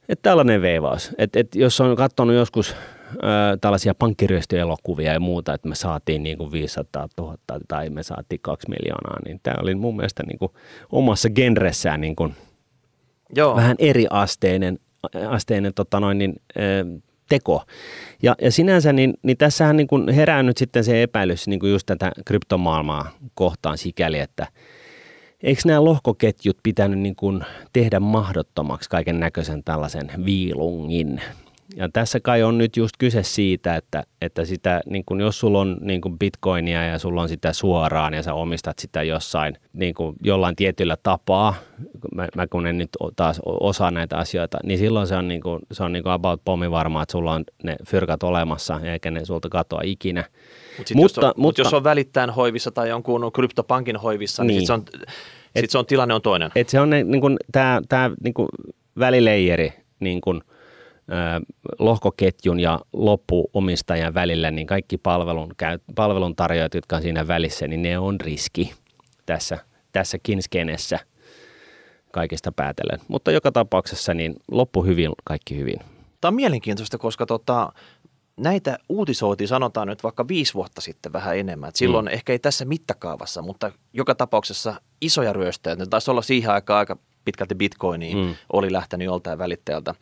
[0.10, 1.12] Että tällainen veivaus.
[1.18, 2.76] Että et jos on katsonut joskus
[3.16, 8.40] ö, tällaisia pankkiryöstöelokuvia ja muuta, että me saatiin niin kuin 500 000 tai me saatiin
[8.42, 10.52] 2 miljoonaa, niin tämä oli mun mielestä niin kuin
[10.92, 12.36] omassa genressään niin kuin
[13.36, 13.56] Joo.
[13.56, 14.80] vähän eri asteinen,
[15.30, 16.86] asteinen tota noin, niin, ö,
[17.30, 17.64] teko.
[18.24, 21.72] Ja, ja sinänsä, niin, niin tässähän niin kuin herää nyt sitten se epäilys niin kuin
[21.72, 24.48] just tätä kryptomaailmaa kohtaan sikäli, että–
[25.46, 27.42] eikö nämä lohkoketjut pitänyt niin kuin
[27.74, 31.22] tehdä mahdottomaksi kaiken näköisen tällaisen viilungin?
[31.76, 35.60] Ja tässä kai on nyt just kyse siitä, että, että sitä, niin kun jos sulla
[35.60, 39.94] on niin kun bitcoinia ja sulla on sitä suoraan ja sä omistat sitä jossain niin
[39.94, 41.54] kun jollain tietyllä tapaa,
[42.16, 45.60] mä, mä kun en nyt taas osaa näitä asioita, niin silloin se on, niin kun,
[45.72, 49.50] se on niin about pommi varma, että sulla on ne fyrkat olemassa eikä ne sulta
[49.50, 50.24] katoa ikinä.
[50.78, 54.68] Mut mutta, jos on, mutta jos on välittäen hoivissa tai jonkun kryptopankin hoivissa, niin, niin.
[54.68, 54.84] se on,
[55.60, 56.52] sit se on, tilanne on toinen.
[56.56, 58.48] Et se on ne, niin kun, tää, tää, niin kun
[59.00, 60.42] välileijeri niin kun,
[61.80, 65.54] lohkoketjun ja loppuomistajan välillä, niin kaikki palvelun,
[65.96, 68.74] palveluntarjoajat, jotka on siinä välissä, niin ne on riski
[69.26, 69.58] tässä,
[69.92, 71.00] tässäkin skenessä
[72.12, 73.00] kaikista päätellen.
[73.08, 75.80] Mutta joka tapauksessa niin loppu hyvin, kaikki hyvin.
[76.22, 77.74] Tämä on mielenkiintoista, koska tota,
[78.40, 81.70] näitä uutisoitiin sanotaan nyt vaikka viisi vuotta sitten vähän enemmän.
[81.70, 82.14] Et silloin mm.
[82.14, 85.76] ehkä ei tässä mittakaavassa, mutta joka tapauksessa isoja ryöstöjä.
[85.76, 88.36] Ne taisi olla siihen aikaan aika pitkälti bitcoiniin mm.
[88.54, 89.96] oli lähtenyt joltain välittäjältä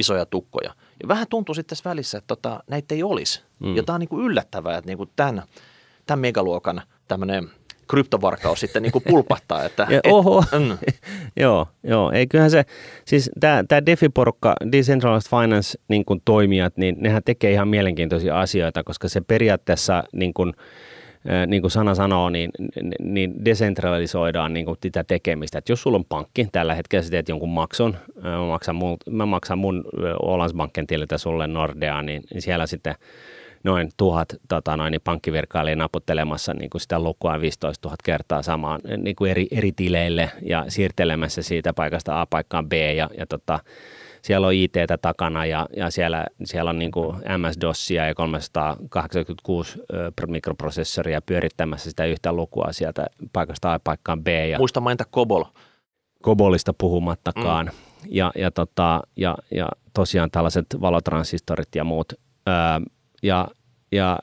[0.00, 0.74] isoja tukkoja.
[1.02, 3.42] Ja vähän tuntuu sitten tässä välissä, että tota, näitä ei olisi.
[3.58, 3.76] Mm.
[3.76, 5.42] Ja tämä on niin kuin yllättävää, että niin kuin tämän,
[6.06, 7.50] tämän megaluokan tämmöinen
[7.90, 9.64] kryptovarkaus sitten niin kuin pulpahtaa.
[9.64, 10.78] Että, ja, et, oho, mm.
[11.42, 12.64] joo, joo, eiköhän se,
[13.04, 18.84] siis tämä, tämä DeFi-porukka, Decentralized Finance niin kuin toimijat, niin nehän tekee ihan mielenkiintoisia asioita,
[18.84, 20.52] koska se periaatteessa niin kuin,
[21.46, 22.50] niin kuin sana sanoo, niin,
[23.00, 25.58] niin desentralisoidaan niin kuin sitä tekemistä.
[25.58, 29.26] Et jos sulla on pankki, tällä hetkellä sä teet jonkun maksun, mä maksan mun, mä
[29.26, 29.84] maksan mun
[30.22, 32.94] Ålandsbanken tililtä sulle Nordea, niin siellä sitten
[33.64, 38.80] noin tuhat tota noin, niin pankkivirkailija naputtelemassa niin kuin sitä lukua 15 000 kertaa samaan
[38.96, 43.58] niin kuin eri, eri tileille ja siirtelemässä siitä paikasta A paikkaan B ja, ja tota,
[44.22, 49.78] siellä on it takana ja, ja siellä, siellä on niin kuin MS-DOSia ja 386
[50.26, 54.28] mikroprosessoria pyörittämässä sitä yhtä lukua sieltä paikasta A paikkaan B.
[54.28, 55.44] Ja Muista mainita Kobol.
[56.22, 57.66] Kobolista puhumattakaan.
[57.66, 57.72] Mm.
[58.08, 62.12] Ja, ja, tota, ja, ja tosiaan tällaiset valotransistorit ja muut.
[62.48, 62.54] Öö,
[63.22, 63.48] ja
[63.92, 64.18] ja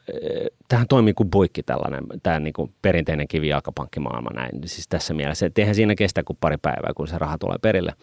[0.67, 4.51] tähän toimii kuin buikki tällainen, tämä niin kuin perinteinen kivijalkapankkimaailma näin.
[4.65, 7.93] Siis tässä mielessä, että eihän siinä kestä kuin pari päivää, kun se raha tulee perille.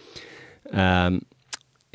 [0.66, 0.80] Öö,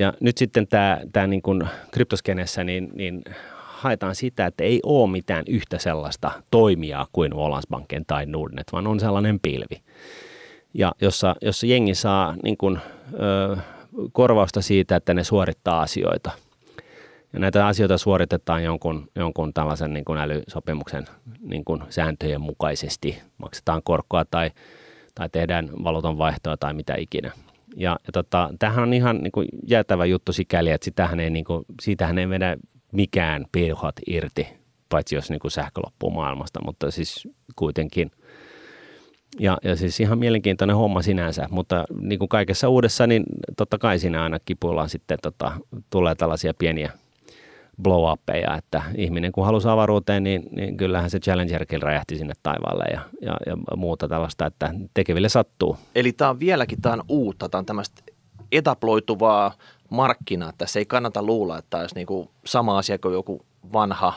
[0.00, 3.22] ja nyt sitten tämä, tämä niin kuin kryptoskenessä, niin, niin
[3.54, 9.00] haetaan sitä, että ei ole mitään yhtä sellaista toimijaa kuin Ålandsbanken tai Nordnet, vaan on
[9.00, 9.82] sellainen pilvi,
[10.74, 12.78] ja jossa, jossa jengi saa niin kuin,
[13.14, 13.56] ö,
[14.12, 16.30] korvausta siitä, että ne suorittaa asioita.
[17.32, 21.04] Ja näitä asioita suoritetaan jonkun, jonkun tällaisen niin kuin älysopimuksen
[21.40, 23.22] niin kuin sääntöjen mukaisesti.
[23.38, 24.50] Maksetaan korkoa tai,
[25.14, 27.32] tai tehdään valuutan vaihtoa tai mitä ikinä.
[27.76, 31.44] Ja, ja tota, tämähän on ihan niin kuin jäätävä juttu sikäli, että sitähän ei, niin
[31.44, 32.56] kuin, siitähän ei vedä
[32.92, 34.48] mikään pilhat irti,
[34.88, 38.10] paitsi jos niin kuin sähkö loppuu maailmasta, mutta siis kuitenkin.
[39.38, 43.24] Ja, ja siis ihan mielenkiintoinen homma sinänsä, mutta niin kuin kaikessa uudessa, niin
[43.56, 45.52] totta kai siinä aina kipuillaan sitten, tota,
[45.90, 46.92] tulee tällaisia pieniä
[47.82, 52.84] blow upeja, että ihminen kun halusi avaruuteen, niin, niin kyllähän se Challengerkin räjähti sinne taivaalle
[52.92, 55.76] ja, ja, ja muuta tällaista, että tekeville sattuu.
[55.94, 58.02] Eli tämä on vieläkin tämä on uutta, tämä on tämmöistä
[58.52, 59.52] etaploituvaa
[59.90, 60.52] markkina.
[60.58, 64.14] Tässä ei kannata luulla, että tämä olisi niin kuin sama asia kuin joku vanha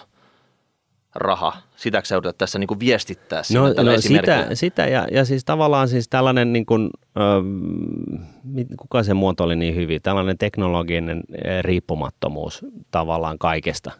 [1.15, 1.58] raha.
[1.76, 5.88] Sitäkö sä yrität tässä niin kuin viestittää no, no sitä, sitä ja, ja siis tavallaan
[5.88, 11.23] siis tällainen, niin kuin, äh, kuka se muoto niin hyvin, tällainen teknologinen
[11.62, 13.91] riippumattomuus tavallaan kaikesta.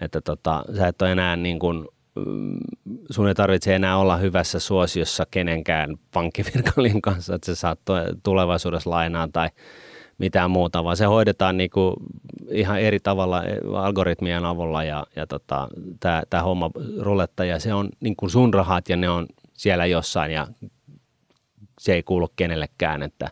[0.00, 1.88] Että tota, sä et ole enää niin kuin,
[3.10, 7.80] sun ei tarvitse enää olla hyvässä suosiossa kenenkään pankkivirkailijan kanssa, että sä saat
[8.22, 9.48] tulevaisuudessa lainaa tai
[10.18, 11.94] mitään muuta, vaan se hoidetaan niin kuin
[12.50, 13.42] ihan eri tavalla
[13.74, 15.68] algoritmien avulla ja, ja tota,
[16.30, 20.32] tämä homma ruletta ja se on niin kuin sun rahat ja ne on siellä jossain
[20.32, 20.46] ja
[21.80, 23.30] se ei kuulu kenellekään, että,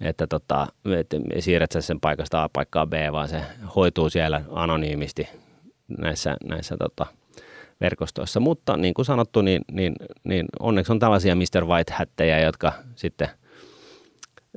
[0.00, 0.66] että, tota,
[0.98, 3.42] että siirrät sä sen paikasta A paikkaan B, vaan se
[3.76, 5.28] hoituu siellä anonyymisti
[5.98, 7.06] näissä, näissä tota,
[7.80, 8.40] verkostoissa.
[8.40, 11.64] Mutta niin kuin sanottu, niin, niin, niin onneksi on tällaisia Mr.
[11.64, 13.28] White-hättejä, jotka sitten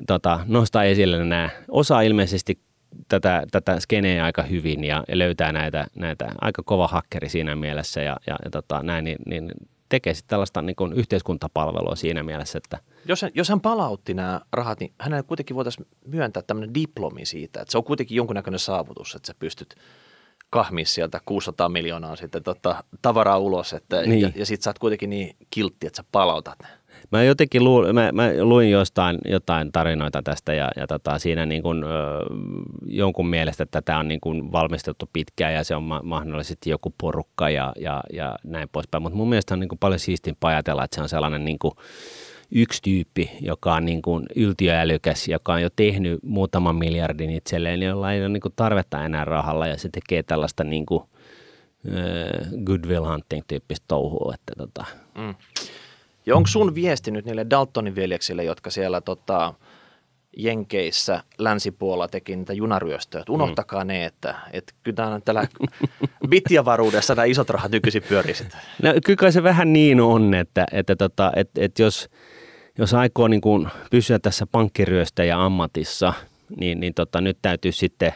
[0.08, 1.50] tota, nostaa esille nämä.
[1.68, 2.60] Osa ilmeisesti
[3.08, 8.18] tätä, tätä skeneä aika hyvin ja löytää näitä, näitä aika kova hakkeri siinä mielessä ja,
[8.28, 9.52] ja, ja tota, näin, niin, niin
[9.90, 14.42] tekee sitten tällaista niin kuin yhteiskuntapalvelua siinä mielessä, että jos, hän, jos hän palautti nämä
[14.54, 19.16] rahat, niin hänelle kuitenkin voitaisiin myöntää tämmöinen diplomi siitä, että se on kuitenkin jonkunnäköinen saavutus,
[19.16, 19.76] että sä pystyt–
[20.50, 24.22] kahmia sieltä 600 miljoonaa sitten tota, tavaraa ulos, että, niin.
[24.22, 26.70] ja, ja sitten sä oot kuitenkin niin kiltti, että sä palautat ne.
[27.12, 31.64] Mä jotenkin lu, mä, mä luin jostain jotain tarinoita tästä ja, ja tota, siinä niin
[31.64, 31.88] kun, ö,
[32.86, 37.50] jonkun mielestä tätä on niin kun valmistettu pitkään ja se on ma- mahdollisesti joku porukka
[37.50, 39.02] ja, ja, ja näin poispäin.
[39.02, 41.74] Mutta mun mielestä on niin paljon siistimpää ajatella, että se on sellainen niin kuin,
[42.52, 48.14] yksi tyyppi, joka on niin kuin yltiöälykäs, joka on jo tehnyt muutaman miljardin itselleen, jolla
[48.14, 51.02] ei ole niin kuin tarvetta enää rahalla ja se tekee tällaista niin kuin,
[51.86, 54.34] uh, goodwill hunting tyyppistä touhua.
[54.34, 54.86] Että tota.
[55.18, 55.36] mm.
[56.26, 59.54] Ja onko sun viesti nyt niille Daltonin veljeksille, jotka siellä tota,
[60.38, 63.88] Jenkeissä länsipuolella teki niitä junaryöstöjä, että unohtakaa mm.
[63.88, 65.48] ne, että, että kyllä tällä
[66.30, 68.34] bittiavaruudessa nämä isot rahat nykyisin pyörii
[68.84, 72.10] No kyllä se vähän niin on, että, että, tota, että, että jos–
[72.80, 76.14] jos aikoo niin kuin pysyä tässä pankkiryöstäjä ammatissa,
[76.60, 78.14] niin, niin tota, nyt täytyy sitten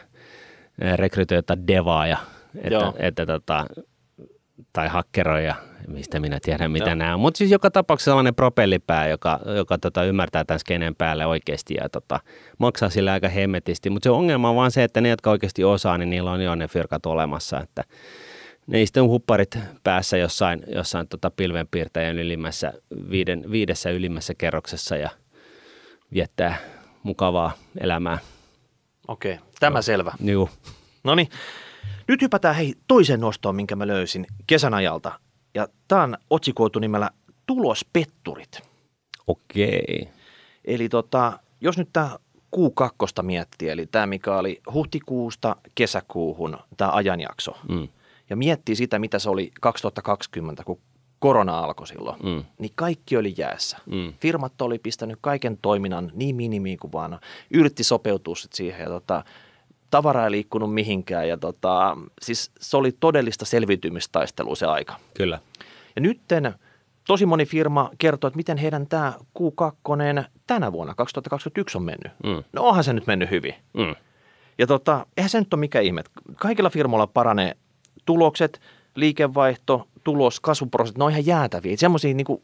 [0.82, 2.18] eh, rekrytoida devaaja,
[2.56, 3.66] että, että tota,
[4.74, 5.56] tai hakkeroja,
[5.88, 6.96] mistä minä tiedän mitä Joo.
[6.96, 7.20] nämä on.
[7.20, 11.90] Mutta siis joka tapauksessa sellainen propellipää, joka, joka tota, ymmärtää tämän skeneen päälle oikeasti ja
[11.90, 12.20] tota,
[12.58, 13.90] maksaa sillä aika hemmetisti.
[13.90, 16.56] Mutta se ongelma on vaan se, että ne, jotka oikeasti osaa, niin niillä on jo
[16.56, 17.60] ne fyrkat olemassa.
[17.60, 17.84] Että
[18.68, 22.74] ne istun hupparit päässä jossain, jossain tota pilvenpiirtäjän ylimmässä,
[23.10, 25.10] viiden, viidessä ylimmässä kerroksessa ja
[26.14, 26.58] viettää
[27.04, 28.18] mukavaa elämää.
[29.08, 29.82] Okei, tämä no.
[29.82, 30.14] selvä.
[30.24, 30.50] Joo.
[31.04, 31.30] No niin,
[32.08, 35.12] nyt hypätään hei toisen nostoon, minkä mä löysin kesän ajalta.
[35.54, 37.10] Ja tämä on otsikoitu nimellä
[37.46, 38.62] Tulospetturit.
[39.28, 40.10] Okei.
[40.66, 42.18] Eli tota, jos nyt tämä
[42.56, 47.88] Q2 miettii, eli tämä mikä oli huhtikuusta kesäkuuhun, tämä ajanjakso, mm
[48.30, 50.80] ja miettii sitä, mitä se oli 2020, kun
[51.20, 52.44] korona alkoi silloin, mm.
[52.58, 53.78] niin kaikki oli jäässä.
[53.86, 54.14] Mm.
[54.20, 57.20] Firmat oli pistänyt kaiken toiminnan niin minimiin kuin vaan
[57.52, 59.24] yritti sopeutua sit siihen ja tota,
[59.94, 64.96] tavara ei liikkunut mihinkään ja tota, siis se oli todellista selviytymistaistelua se aika.
[65.14, 65.40] Kyllä.
[65.96, 66.54] Ja nytten
[67.08, 72.12] tosi moni firma kertoo, että miten heidän tämä Q2 tänä vuonna 2021 on mennyt.
[72.24, 72.44] Mm.
[72.54, 73.54] No onhan se nyt mennyt hyvin.
[73.74, 73.96] Mm.
[74.58, 76.04] Ja tota, eihän se nyt ole mikä ihme.
[76.36, 77.58] Kaikilla firmoilla paranee
[78.06, 78.62] tulokset,
[78.96, 81.78] liikevaihto, tulos, kasvuprosentti, ne on ihan jäätäviä.
[81.78, 82.42] Semmoisia niin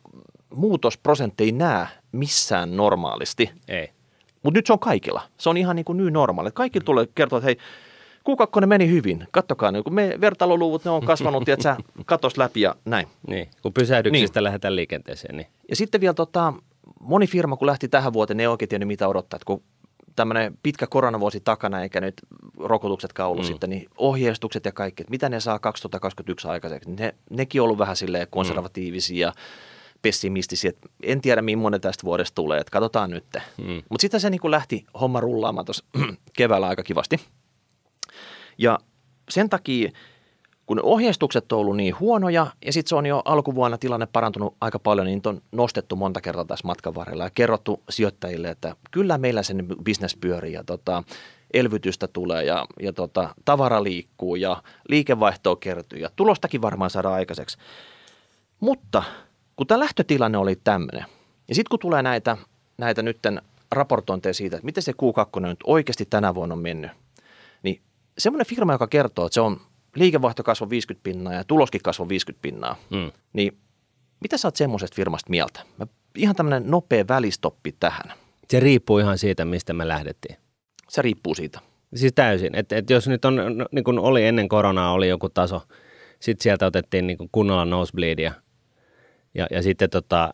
[0.55, 3.51] muutosprosentteja ei näe missään normaalisti.
[3.67, 3.89] Ei.
[4.43, 5.21] Mutta nyt se on kaikilla.
[5.38, 6.49] Se on ihan niin kuin nyt normaali.
[6.54, 7.58] Kaikki tulee kertoa, että hei,
[8.30, 9.28] Q2 meni hyvin.
[9.32, 13.08] Kattokaa, niin kun me vertailuluvut, ne on kasvanut, ja sä katos läpi ja näin.
[13.28, 14.43] Niin, kun pysähdyksistä niin.
[14.43, 15.38] lähdetään liikenteeseen.
[15.38, 15.47] Niin.
[15.69, 16.54] Ja sitten vielä tota,
[16.99, 19.38] moni firma, kun lähti tähän vuoteen, ne ei oikein tiennyt, mitä odottaa.
[19.38, 19.63] Että kun
[20.15, 22.13] tämmöinen pitkä koronavuosi takana, eikä nyt
[22.58, 23.47] rokotuksetkaan ollut mm.
[23.47, 27.78] sitten, niin ohjeistukset ja kaikki, että mitä ne saa 2021 aikaiseksi, ne, nekin on ollut
[27.78, 29.34] vähän silleen konservatiivisia mm.
[30.01, 30.71] Pessimistisiä.
[31.03, 33.25] En tiedä, millainen tästä vuodesta tulee, että katsotaan nyt.
[33.57, 33.81] Mm.
[33.89, 35.85] Mutta sitten se niin kuin lähti homma rullaamaan tuossa
[36.38, 37.19] keväällä aika kivasti.
[38.57, 38.79] Ja
[39.29, 39.91] sen takia
[40.69, 44.79] kun ohjeistukset on ollut niin huonoja ja sitten se on jo alkuvuonna tilanne parantunut aika
[44.79, 49.43] paljon, niin on nostettu monta kertaa tässä matkan varrella ja kerrottu sijoittajille, että kyllä meillä
[49.43, 51.03] sen bisnes pyörii ja tota,
[51.53, 57.57] elvytystä tulee ja, ja tota, tavara liikkuu ja liikevaihtoa kertyy ja tulostakin varmaan saadaan aikaiseksi.
[58.59, 59.03] Mutta
[59.60, 61.06] kun tämä lähtötilanne oli tämmöinen
[61.48, 62.38] ja sitten kun tulee näitä,
[62.78, 63.41] näitä nytten
[63.72, 66.91] raportointeja siitä, että miten se Q2 nyt oikeasti tänä vuonna on mennyt,
[67.63, 67.82] niin
[68.17, 69.62] semmoinen firma, joka kertoo, että se on
[69.95, 73.12] liikevaihto kasvoi 50 pinnaa ja tuloskin kasvoi 50 pinnaa, mm.
[73.34, 73.58] niin
[74.22, 75.62] mitä sä oot semmoisesta firmasta mieltä?
[75.78, 78.13] Mä, ihan tämmöinen nopea välistoppi tähän.
[78.50, 80.38] Se riippuu ihan siitä, mistä me lähdettiin.
[80.89, 81.60] Se riippuu siitä.
[81.95, 82.56] Siis täysin.
[82.56, 83.36] Että et jos nyt on,
[83.72, 85.62] niin kuin oli ennen koronaa, oli joku taso,
[86.19, 88.34] sitten sieltä otettiin niin kuin kunnolla nosebleedia
[89.33, 90.33] ja, ja sitten tota,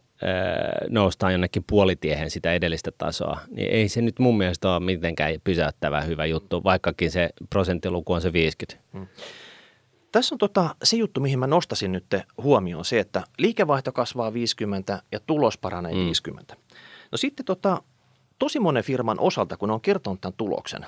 [0.89, 6.01] noustaan jonnekin puolitiehen sitä edellistä tasoa, niin ei se nyt mun mielestä ole mitenkään pysäyttävä
[6.01, 8.85] hyvä juttu, vaikkakin se prosenttiluku on se 50.
[8.93, 9.07] Hmm.
[10.11, 12.05] Tässä on tota, se juttu, mihin mä nostasin nyt
[12.43, 15.99] huomioon, se, että liikevaihto kasvaa 50 ja tulos paranee mm.
[15.99, 16.55] 50.
[17.11, 17.81] No sitten tota,
[18.39, 20.85] tosi monen firman osalta, kun on kertonut tämän tuloksen,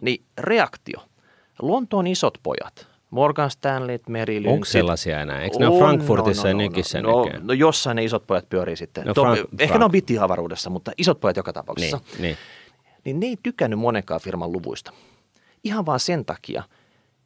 [0.00, 1.00] niin reaktio.
[1.62, 4.52] Lontoon isot pojat, Morgan Stanley, Meri Lynch.
[4.52, 5.42] Onko sellaisia enää?
[5.42, 8.48] Eikö ne ole Frankfurtissa no, no, no, Nykissä no, no, no, jossain ne isot pojat
[8.48, 9.06] pyörii sitten.
[9.06, 9.78] No, Frank, ehkä Frank.
[9.78, 12.00] ne on bittiavaruudessa, mutta isot pojat joka tapauksessa.
[12.12, 12.36] Niin, niin.
[13.04, 14.92] niin ne ei tykännyt monenkaan firman luvuista.
[15.64, 16.62] Ihan vaan sen takia,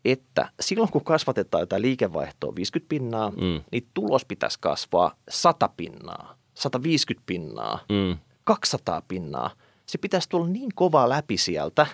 [0.05, 3.61] että silloin kun kasvatetaan jotain liikevaihtoa 50 pinnaa, mm.
[3.73, 8.19] niin tulos pitäisi kasvaa 100 pinnaa, 150 pinnaa, mm.
[8.45, 9.51] 200 pinnaa.
[9.87, 11.87] Se pitäisi tulla niin kovaa läpi sieltä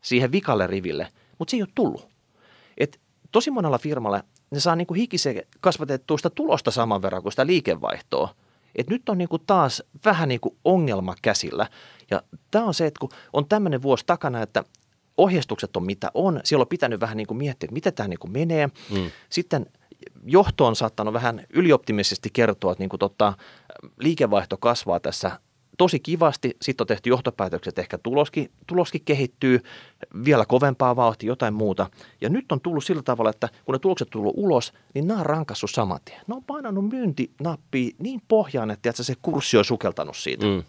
[0.00, 2.08] siihen vikalle riville, mutta se ei ole tullut.
[2.78, 3.00] Et
[3.34, 7.46] tosi monella firmalla ne saa niin kuin hikisen kasvatettua sitä tulosta saman verran kuin sitä
[7.46, 8.34] liikevaihtoa.
[8.76, 11.66] Et nyt on niin kuin taas vähän niin kuin ongelma käsillä.
[12.10, 14.64] Ja tämä on se, että kun on tämmöinen vuosi takana, että
[15.16, 18.18] ohjeistukset on mitä on, siellä on pitänyt vähän niin kuin miettiä, että miten tämä niin
[18.18, 18.66] kuin menee.
[18.66, 19.10] Mm.
[19.30, 19.66] Sitten
[20.24, 23.32] johto on saattanut vähän ylioptimisesti kertoa, että niin kuin tota,
[23.98, 25.40] liikevaihto kasvaa tässä
[25.78, 26.56] tosi kivasti.
[26.62, 29.60] Sitten on tehty johtopäätökset, ehkä tuloskin, tuloskin kehittyy
[30.24, 31.90] vielä kovempaa vauhtia, jotain muuta.
[32.20, 35.26] Ja nyt on tullut sillä tavalla, että kun ne tulokset tullut ulos, niin nämä on
[35.26, 36.20] rankassut saman tien.
[36.26, 40.46] Ne on painanut myyntinappia niin pohjaan, että se kurssi on sukeltanut siitä.
[40.46, 40.62] Mm.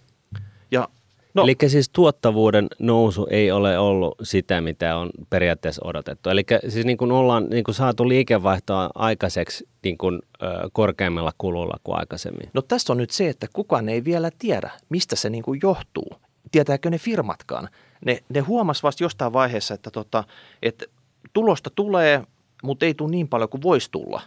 [0.71, 0.89] Ja
[1.35, 1.43] No.
[1.43, 6.29] Eli siis tuottavuuden nousu ei ole ollut sitä, mitä on periaatteessa odotettu.
[6.29, 11.77] Eli siis niin kuin ollaan niin kuin saatu liikevaihtoa aikaiseksi niin kuin, ö, korkeammilla kululla
[11.83, 12.49] kuin aikaisemmin.
[12.53, 16.13] No tässä on nyt se, että kukaan ei vielä tiedä, mistä se niin kuin johtuu.
[16.51, 17.69] Tietääkö ne firmatkaan?
[18.05, 20.23] Ne, ne huomas vasta jostain vaiheessa, että, tota,
[20.63, 20.85] että
[21.33, 22.23] tulosta tulee,
[22.63, 24.21] mutta ei tule niin paljon kuin voisi tulla.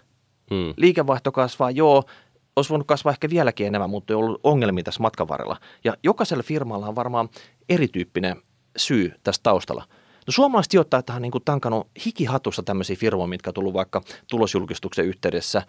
[0.55, 0.75] Hmm.
[0.77, 2.03] Liikevaihto kasvaa, joo,
[2.59, 5.57] olisi voinut kasvaa ehkä vieläkin enemmän, mutta ei ollut ongelmia tässä matkan varrella.
[5.85, 7.29] Ja jokaisella firmalla on varmaan
[7.68, 8.42] erityyppinen
[8.77, 9.85] syy tässä taustalla.
[10.27, 15.62] No suomalaiset sijoittajat on niin tankannut hikihatussa tämmöisiä firmoja, mitkä on tullut vaikka tulosjulkistuksen yhteydessä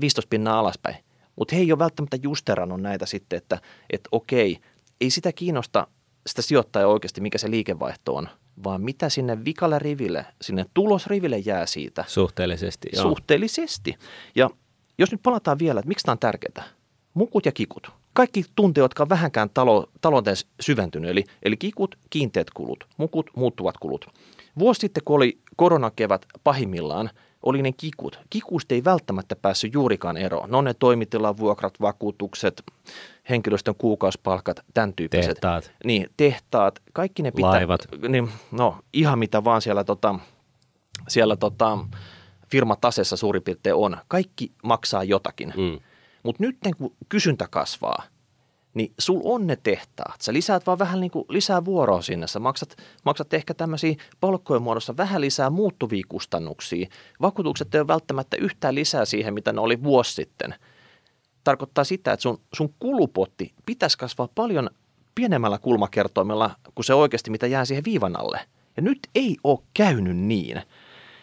[0.00, 0.96] 15 pinnaa alaspäin.
[1.36, 3.58] Mutta he ei ole välttämättä justerannut näitä sitten, että,
[3.90, 4.58] että okei,
[5.00, 5.86] ei sitä kiinnosta
[6.26, 8.28] sitä sijoittajaa oikeasti, mikä se liikevaihto on,
[8.64, 12.04] vaan mitä sinne vikalle riville, sinne tulosriville jää siitä.
[12.08, 13.02] Suhteellisesti, joo.
[13.02, 13.94] Suhteellisesti.
[14.34, 14.50] Ja
[14.98, 16.64] jos nyt palataan vielä, että miksi tämä on tärkeää.
[17.14, 17.90] Mukut ja kikut.
[18.12, 23.78] Kaikki tunteet, jotka on vähänkään talo, talouteen syventynyt, eli, eli kikut, kiinteät kulut, mukut, muuttuvat
[23.78, 24.06] kulut.
[24.58, 27.10] Vuosi sitten, kun oli koronakevät pahimmillaan,
[27.42, 28.18] oli ne kikut.
[28.30, 30.50] Kikusta ei välttämättä päässyt juurikaan eroon.
[30.50, 32.62] No ne toimitilan vuokrat, vakuutukset,
[33.30, 35.26] henkilöstön kuukausipalkat, tämän tyyppiset.
[35.26, 35.72] Tehtaat.
[35.84, 36.82] Niin, tehtaat.
[36.92, 37.50] Kaikki ne pitää.
[37.50, 37.80] Laivat.
[38.08, 40.18] Niin, no ihan mitä vaan siellä, tota,
[41.08, 41.78] siellä tota,
[42.50, 43.96] firmatasessa suurin piirtein on.
[44.08, 45.52] Kaikki maksaa jotakin.
[45.56, 45.80] Mm.
[46.22, 48.02] Mutta nyt kun kysyntä kasvaa,
[48.74, 50.20] niin sul on ne tehtaat.
[50.20, 52.26] Sä lisäät vaan vähän niin kuin lisää vuoroa sinne.
[52.26, 56.88] Sä maksat, maksat ehkä tämmöisiä palkkojen muodossa vähän lisää muuttuvia kustannuksia.
[57.20, 60.54] Vakuutukset ei ole välttämättä yhtään lisää siihen, mitä ne oli vuosi sitten.
[61.44, 64.70] Tarkoittaa sitä, että sun, sun kulupotti pitäisi kasvaa paljon
[65.14, 68.40] pienemmällä kulmakertoimella kuin se oikeasti, mitä jää siihen viivan alle.
[68.76, 70.62] Ja nyt ei ole käynyt niin.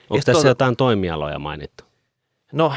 [0.10, 1.84] Onko tässä tuota, jotain toimialoja mainittu?
[2.52, 2.74] No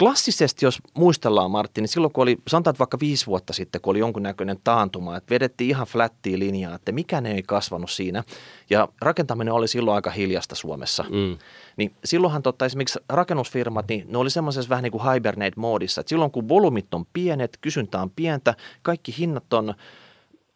[0.00, 3.98] klassisesti, jos muistellaan Martti, niin silloin kun oli, sanotaan vaikka viisi vuotta sitten, kun oli
[3.98, 8.24] jonkunnäköinen taantuma, että vedettiin ihan flättiä linjaa, että mikään ei kasvanut siinä.
[8.70, 11.02] Ja rakentaminen oli silloin aika hiljasta Suomessa.
[11.02, 11.38] Mm.
[11.76, 16.30] Niin silloinhan totta, esimerkiksi rakennusfirmat, niin ne oli semmoisessa vähän niin kuin hibernate-moodissa, että silloin
[16.30, 19.74] kun volumit on pienet, kysyntä on pientä, kaikki hinnat on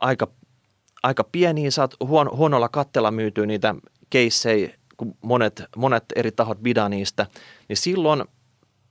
[0.01, 0.29] aika,
[1.03, 3.75] aika pieniä, saat huon, huonolla kattella myytyä niitä
[4.11, 7.27] keissejä kun monet, monet eri tahot bidaa niistä,
[7.69, 8.25] niin silloin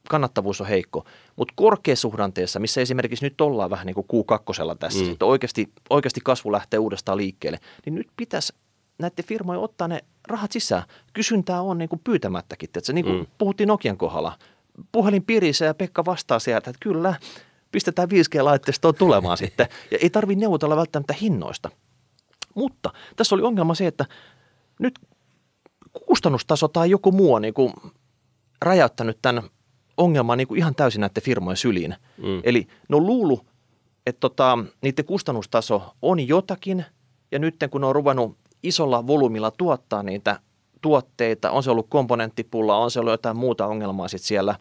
[0.09, 1.05] kannattavuus on heikko.
[1.35, 5.11] Mutta korkeasuhdanteessa, missä esimerkiksi nyt ollaan vähän niin kuin Q2 tässä, mm.
[5.11, 8.53] että oikeasti, oikeasti kasvu lähtee uudestaan liikkeelle, niin nyt pitäisi
[8.97, 10.83] näiden firmojen ottaa ne rahat sisään.
[11.13, 12.69] Kysyntää on niin kuin pyytämättäkin.
[12.75, 13.25] Että niin kuin mm.
[13.37, 14.37] puhuttiin Nokian kohdalla.
[14.91, 17.15] Puhelin pirisee ja Pekka vastaa sieltä, että kyllä,
[17.71, 19.67] pistetään 5G-laitteistoon tulemaan sitten.
[19.91, 21.69] Ja ei tarvitse neuvotella välttämättä hinnoista.
[22.55, 24.05] Mutta tässä oli ongelma se, että
[24.79, 24.99] nyt
[26.07, 27.73] kustannustaso tai joku muu on niin kuin
[28.61, 29.43] räjäyttänyt tämän
[29.97, 31.95] ongelman niin kuin ihan täysin näiden firmojen syliin.
[32.17, 32.41] Mm.
[32.43, 33.45] Eli ne on luullut,
[34.05, 36.85] että tota, niiden kustannustaso on jotakin,
[37.31, 40.39] ja nyt kun ne on ruvennut isolla volyymilla tuottaa niitä
[40.81, 44.55] tuotteita, on se ollut komponenttipulla, on se ollut jotain muuta ongelmaa sitten siellä,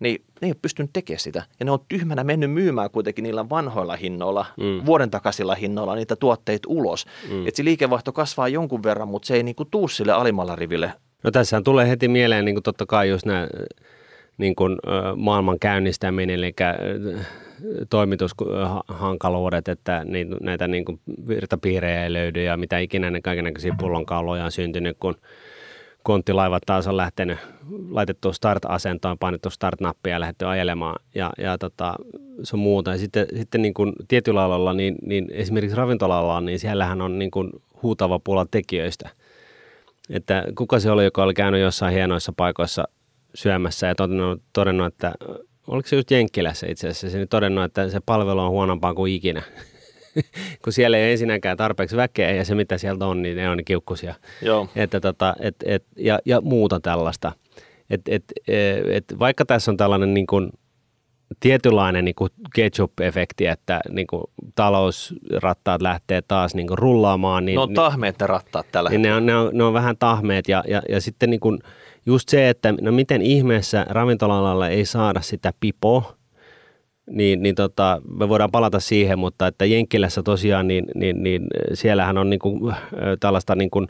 [0.00, 1.42] niin ne ei ole pystynyt tekemään sitä.
[1.60, 4.86] Ja ne on tyhmänä mennyt myymään kuitenkin niillä vanhoilla hinnoilla, mm.
[4.86, 7.06] vuoden takaisilla hinnoilla niitä tuotteita ulos.
[7.30, 7.46] Mm.
[7.46, 10.92] Että se liikevaihto kasvaa jonkun verran, mutta se ei niinku tuu sille alimmalla riville.
[11.22, 13.48] No tässä tulee heti mieleen niin kuin totta kai just nämä
[14.38, 14.76] niin kuin,
[15.16, 16.54] maailman käynnistäminen, eli
[17.90, 20.04] toimitushankaluudet, että
[20.40, 25.14] näitä niin kuin virtapiirejä ei löydy ja mitä ikinä ne kaikenlaisia pullonkauloja on syntynyt, kun
[26.04, 27.38] konttilaivat taas on lähtenyt,
[27.90, 31.94] laitettu start-asentoon, painettu start-nappia ja lähdetty ajelemaan ja, ja tota,
[32.42, 32.90] se on muuta.
[32.90, 37.30] Ja sitten, sitten niin kuin tietyllä alalla, niin, niin esimerkiksi ravintolalla, niin siellähän on niin
[37.30, 37.50] kuin
[37.82, 39.10] huutava pula tekijöistä.
[40.10, 42.84] Että kuka se oli, joka oli käynyt jossain hienoissa paikoissa
[43.34, 45.12] syömässä ja todennut, todennut että
[45.66, 49.42] oliko se just Jenkkilässä itse asiassa, se todennut, että se palvelu on huonompaa kuin ikinä.
[50.64, 54.14] kun siellä ei ensinnäkään tarpeeksi väkeä ja se mitä sieltä on, niin ne on kiukkusia.
[54.42, 54.68] Joo.
[54.76, 57.32] Että tota, et, et, ja, ja muuta tällaista.
[57.90, 58.24] Et, et,
[58.88, 60.50] et, vaikka tässä on tällainen niin kuin,
[61.40, 62.14] tietynlainen niin
[62.54, 64.22] ketchup-efekti, että niin kuin
[64.54, 67.44] talousrattaat lähtee taas niin kuin rullaamaan.
[67.44, 70.48] Niin, no tahmeet ne rattaat tällä niin ne, on, ne, on, ne on vähän tahmeet
[70.48, 71.58] ja, ja, ja sitten niin kuin,
[72.06, 76.16] just se, että no miten ihmeessä ravintola ei saada sitä pipoa,
[77.10, 82.18] niin, niin tota, me voidaan palata siihen, mutta että Jenkkilässä tosiaan, niin, niin, niin siellähän
[82.18, 82.74] on niin kuin,
[83.20, 83.88] tällaista niin kuin,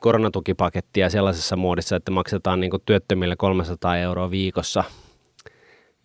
[0.00, 4.84] koronatukipakettia sellaisessa muodissa, että maksetaan niin kuin työttömille 300 euroa viikossa–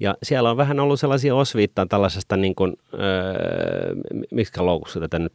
[0.03, 3.95] ja siellä on vähän ollut sellaisia osviittaa tällaisesta, niin kuin, öö,
[4.31, 5.33] miksi loukussa tätä nyt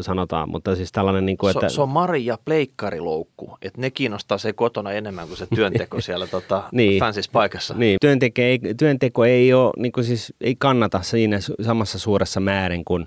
[0.00, 1.68] sanotaan, mutta siis tällainen, niin kuin, että...
[1.68, 6.00] Se, se on Mari- ja pleikkariloukku, että ne kiinnostaa se kotona enemmän kuin se työnteko
[6.00, 7.74] siellä tota, niin, fansis paikassa.
[7.74, 12.84] Niin, työnteko ei, työnteko ei, ole, niin kuin siis, ei kannata siinä samassa suuressa määrin
[12.84, 13.06] kuin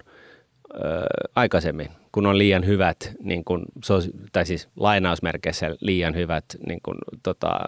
[0.73, 1.05] öö,
[1.35, 3.65] aikaisemmin, kun on liian hyvät, niin kuin,
[4.31, 7.59] tai siis lainausmerkeissä liian hyvät niin kuin, tota,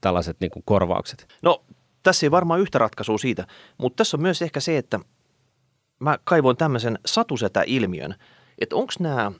[0.00, 1.26] tällaiset niin kuin korvaukset.
[1.42, 1.62] No
[2.02, 3.46] tässä ei varmaan yhtä ratkaisua siitä,
[3.78, 5.00] mutta tässä on myös ehkä se, että
[6.00, 8.14] mä kaivoin tämmöisen satusetä-ilmiön,
[8.58, 9.32] että onko nämä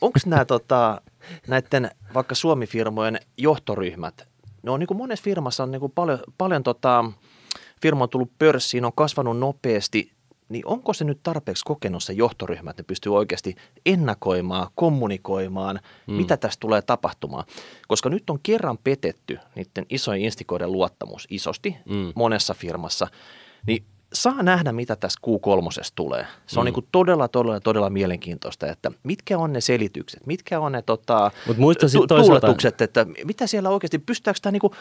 [0.00, 1.00] onko nämä tota,
[1.48, 4.28] näiden vaikka Suomi-firmojen johtoryhmät,
[4.62, 7.04] ne on niin kuin monessa firmassa on niin kuin paljon, paljon tota,
[7.82, 10.13] firma on tullut pörssiin, on kasvanut nopeasti,
[10.48, 13.54] niin onko se nyt tarpeeksi kokenut se johtoryhmä, että ne pystyy oikeasti
[13.86, 16.14] ennakoimaan, kommunikoimaan, mm.
[16.14, 17.44] mitä tästä tulee tapahtumaan.
[17.88, 22.12] Koska nyt on kerran petetty niiden isojen instikoiden luottamus isosti mm.
[22.14, 23.06] monessa firmassa,
[23.66, 23.84] niin
[24.14, 26.26] saa nähdä, mitä tässä Q3 tulee.
[26.46, 26.72] Se on mm.
[26.72, 31.78] niin todella, todella, todella mielenkiintoista, että mitkä on ne selitykset, mitkä on ne tota, Mut
[31.78, 34.72] tu- tuuletukset, että mitä siellä oikeasti, pystytäänkö tämä niin kuin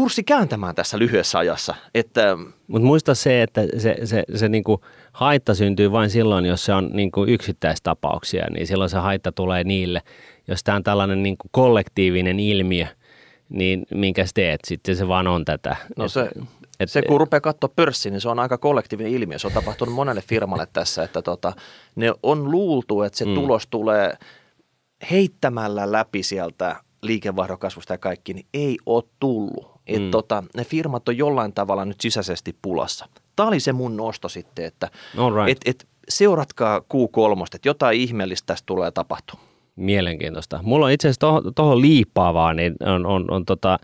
[0.00, 1.74] kurssi kääntämään tässä lyhyessä ajassa.
[1.94, 4.80] Että, Mutta muista se, että se, se, se niinku
[5.12, 10.02] haitta syntyy vain silloin, jos se on niinku yksittäistapauksia, niin silloin se haitta tulee niille.
[10.48, 12.86] Jos tämä on tällainen niinku kollektiivinen ilmiö,
[13.48, 15.76] niin minkä teet, sitten se vaan on tätä.
[15.96, 16.28] No se,
[16.80, 19.38] et, se kun rupeaa katsoa pörssiin, niin se on aika kollektiivinen ilmiö.
[19.38, 21.52] Se on tapahtunut monelle firmalle tässä, että tota,
[21.96, 23.34] ne on luultu, että se mm.
[23.34, 24.14] tulos tulee
[25.10, 29.69] heittämällä läpi sieltä liikevaihdon kasvusta ja kaikki, niin ei ole tullut.
[29.86, 30.10] Että mm.
[30.10, 33.06] tota, ne firmat on jollain tavalla nyt sisäisesti pulassa.
[33.36, 34.88] Tämä oli se mun nosto sitten, että
[35.36, 35.50] right.
[35.50, 39.48] et, et seuratkaa Q3, että jotain ihmeellistä tästä tulee tapahtumaan.
[39.76, 40.60] Mielenkiintoista.
[40.62, 43.78] Mulla on itse asiassa tuohon liippaavaa, niin on, on, on tota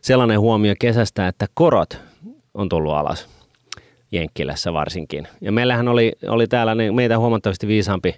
[0.00, 1.98] sellainen huomio kesästä, että korot
[2.54, 3.28] on tullut alas.
[4.12, 5.28] Jenkkilässä varsinkin.
[5.40, 8.14] Ja meillähän oli, oli täällä niin meitä huomattavasti viisaampi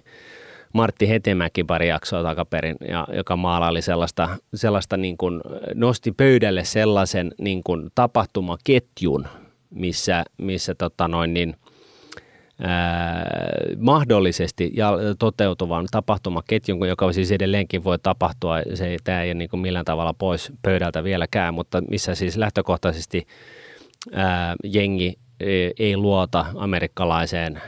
[0.73, 5.41] Martti Hetemäki pari jaksoa takaperin, ja, joka maalaili sellaista, sellaista niin kuin,
[5.75, 9.27] nosti pöydälle sellaisen niin kuin tapahtumaketjun,
[9.69, 11.55] missä, missä tota noin niin,
[12.61, 13.25] ää,
[13.77, 19.59] mahdollisesti ja toteutuvan tapahtumaketjun, joka siis edelleenkin voi tapahtua, se, tämä ei ole niin kuin
[19.59, 23.27] millään tavalla pois pöydältä vieläkään, mutta missä siis lähtökohtaisesti
[24.13, 25.13] ää, jengi
[25.79, 27.61] ei luota amerikkalaiseen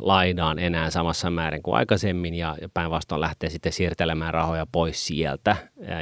[0.00, 5.56] lainaan enää samassa määrin kuin aikaisemmin ja päinvastoin lähtee sitten siirtelemään rahoja pois sieltä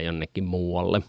[0.04, 1.00] jonnekin muualle.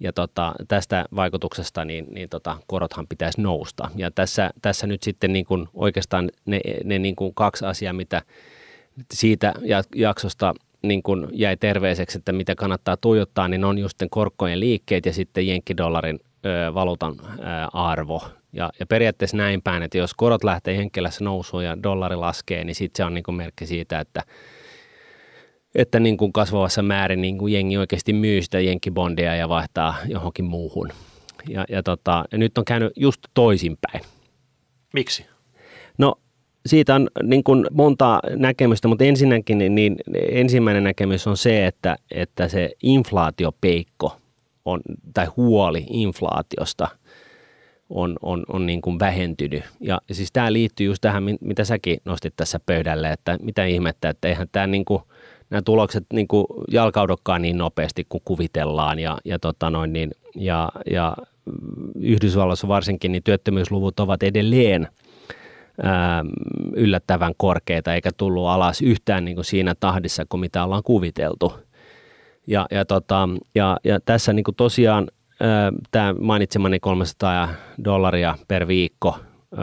[0.00, 3.90] Ja tota, tästä vaikutuksesta niin, niin tota, korothan pitäisi nousta.
[3.96, 8.22] Ja tässä, tässä nyt sitten niin kuin oikeastaan ne, ne niin kuin kaksi asiaa, mitä
[9.14, 9.54] siitä
[9.94, 15.12] jaksosta niin kuin jäi terveiseksi, että mitä kannattaa tuijottaa, niin on just korkojen liikkeet ja
[15.12, 16.20] sitten jenkkidollarin
[16.74, 17.14] valuutan
[17.72, 18.22] arvo
[18.52, 22.74] ja, ja periaatteessa näin päin, että jos korot lähtee Jenkkilässä nousuun ja dollari laskee, niin
[22.74, 24.22] sitten se on niin kuin merkki siitä, että,
[25.74, 30.44] että niin kuin kasvavassa määrin niin kuin jengi oikeasti myy sitä jenkkibondia ja vaihtaa johonkin
[30.44, 30.88] muuhun.
[31.48, 34.00] Ja, ja, tota, ja nyt on käynyt just toisinpäin.
[34.94, 35.26] Miksi?
[35.98, 36.14] No
[36.66, 41.96] siitä on niin kuin monta näkemystä, mutta ensinnäkin niin, niin ensimmäinen näkemys on se, että,
[42.10, 44.16] että se inflaatiopeikko
[44.64, 44.80] on,
[45.14, 46.88] tai huoli inflaatiosta
[47.92, 49.62] on, on, on niin kuin vähentynyt.
[49.80, 54.28] Ja siis tämä liittyy just tähän, mitä säkin nostit tässä pöydälle, että mitä ihmettä, että
[54.28, 55.02] eihän tämä niin kuin,
[55.50, 60.68] nämä tulokset niin kuin jalkaudukaan niin nopeasti kuin kuvitellaan ja, ja, tota noin, niin, ja,
[60.90, 61.16] ja
[61.94, 64.88] Yhdysvalloissa varsinkin niin työttömyysluvut ovat edelleen
[65.82, 66.24] ää,
[66.76, 71.52] yllättävän korkeita eikä tullut alas yhtään niin kuin siinä tahdissa kuin mitä ollaan kuviteltu.
[72.46, 75.08] Ja, ja, tota, ja, ja tässä niin kuin tosiaan
[75.90, 77.48] tämä mainitsemani 300
[77.84, 79.18] dollaria per viikko,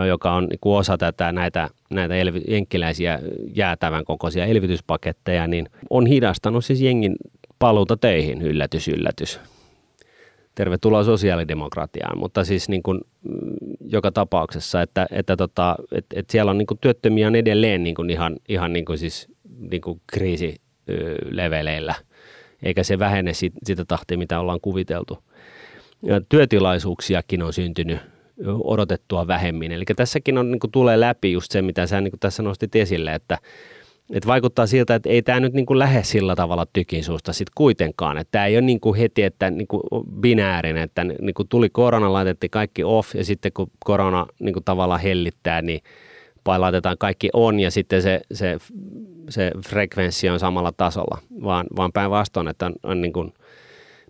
[0.08, 3.20] joka on niin osa tätä näitä, näitä elvy, jenkkiläisiä
[3.56, 7.16] jäätävän kokoisia elvytyspaketteja, niin on hidastanut siis jengin
[7.60, 9.40] paluuta töihin, yllätys, yllätys.
[10.56, 13.56] Tervetuloa sosiaalidemokratiaan, mutta siis niin kuin, mm,
[13.86, 17.96] joka tapauksessa, että, että, tota, että, että siellä on niin kuin työttömiä on edelleen niin
[17.96, 19.28] kuin ihan, ihan niin kuin siis,
[19.72, 21.96] niin kuin kriisileveleillä,
[22.64, 25.24] eikä se vähene sitä tahtia, mitä ollaan kuviteltu
[26.30, 28.00] työtilaisuuksiakin on syntynyt
[28.64, 29.72] odotettua vähemmin.
[29.72, 32.76] Eli tässäkin on, niin kuin, tulee läpi just se, mitä sä niin kuin tässä nostit
[32.76, 33.38] esille, että,
[34.14, 37.54] että vaikuttaa siltä, että ei tämä nyt niin kuin lähde sillä tavalla tykin suusta sitten
[37.56, 38.18] kuitenkaan.
[38.18, 39.84] Että tämä ei ole niin kuin heti että niin kuin
[40.20, 44.64] binäärinen, että niin kuin tuli korona, laitettiin kaikki off ja sitten kun korona niin kuin
[44.64, 45.82] tavallaan hellittää, niin
[46.58, 48.58] laitetaan kaikki on ja sitten se, se,
[49.30, 53.34] se frekvenssi on samalla tasolla, vaan, vaan päinvastoin, että on, on niin kuin–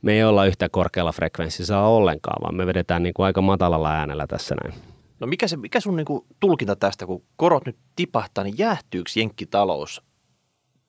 [0.02, 4.28] me ei olla yhtä korkealla frekvenssissä ollenkaan, vaan me vedetään niin kuin aika matalalla äänellä
[4.28, 4.80] tässä näin.
[5.20, 9.12] No mikä, se, mikä sun niin kuin tulkinta tästä, kun korot nyt tipahtaa, niin jäähtyykö
[9.16, 10.02] jenkkitalous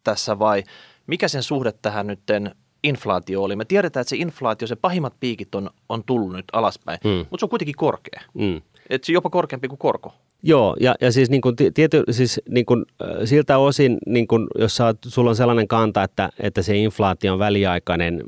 [0.05, 0.65] tässä vai
[1.07, 2.55] mikä sen suhde tähän nytten
[2.85, 3.57] inflaatio oli?
[3.57, 7.11] Me tiedetään, että se inflaatio, se pahimmat piikit on, on tullut nyt alaspäin, mm.
[7.11, 8.21] mutta se on kuitenkin korkea.
[8.35, 8.63] Mm.
[8.91, 10.13] Et se jopa korkeampi kuin korko.
[10.43, 12.85] Joo, ja, ja siis, niin kuin, tiety, siis niin kuin,
[13.25, 17.39] siltä osin, niin kuin, jos sä, sulla on sellainen kanta, että, että se inflaatio on
[17.39, 18.23] väliaikainen,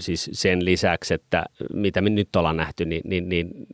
[0.00, 3.66] siis sen lisäksi, että mitä me nyt ollaan nähty, niin, niin, niin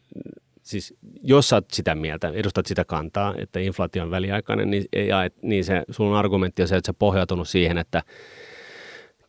[0.62, 5.64] siis jos sä sitä mieltä, edustat sitä kantaa, että inflaatio on väliaikainen, niin, ja, niin
[5.64, 8.03] se, on argumentti on se, että se pohjautunut siihen, että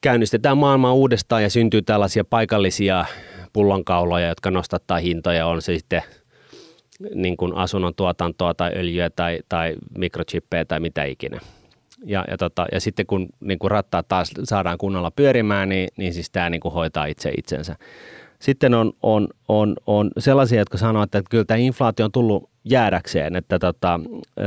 [0.02, 3.06] käynnistetään maailmaa uudestaan ja syntyy tällaisia paikallisia
[3.54, 6.02] pullonkauloja, jotka nostattaa hintoja, on se sitten–
[7.16, 11.39] niin kuin asunnon tuotantoa tai öljyä tai, tai mikrochippejä tai mitä ikinä.
[12.06, 16.14] Ja, ja, tota, ja sitten kun niin kuin rattaat taas saadaan kunnolla pyörimään, niin, niin
[16.14, 17.76] siis tämä niin kuin hoitaa itse itsensä.
[18.39, 23.36] Sitten on, on, on, on sellaisia, jotka sanoo, että kyllä tämä inflaatio on tullut jäädäkseen,
[23.36, 23.99] että tota,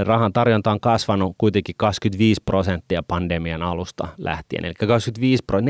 [0.05, 4.65] rahan tarjonta on kasvanut kuitenkin 25 prosenttia pandemian alusta lähtien.
[4.65, 5.61] Eli 25 pro,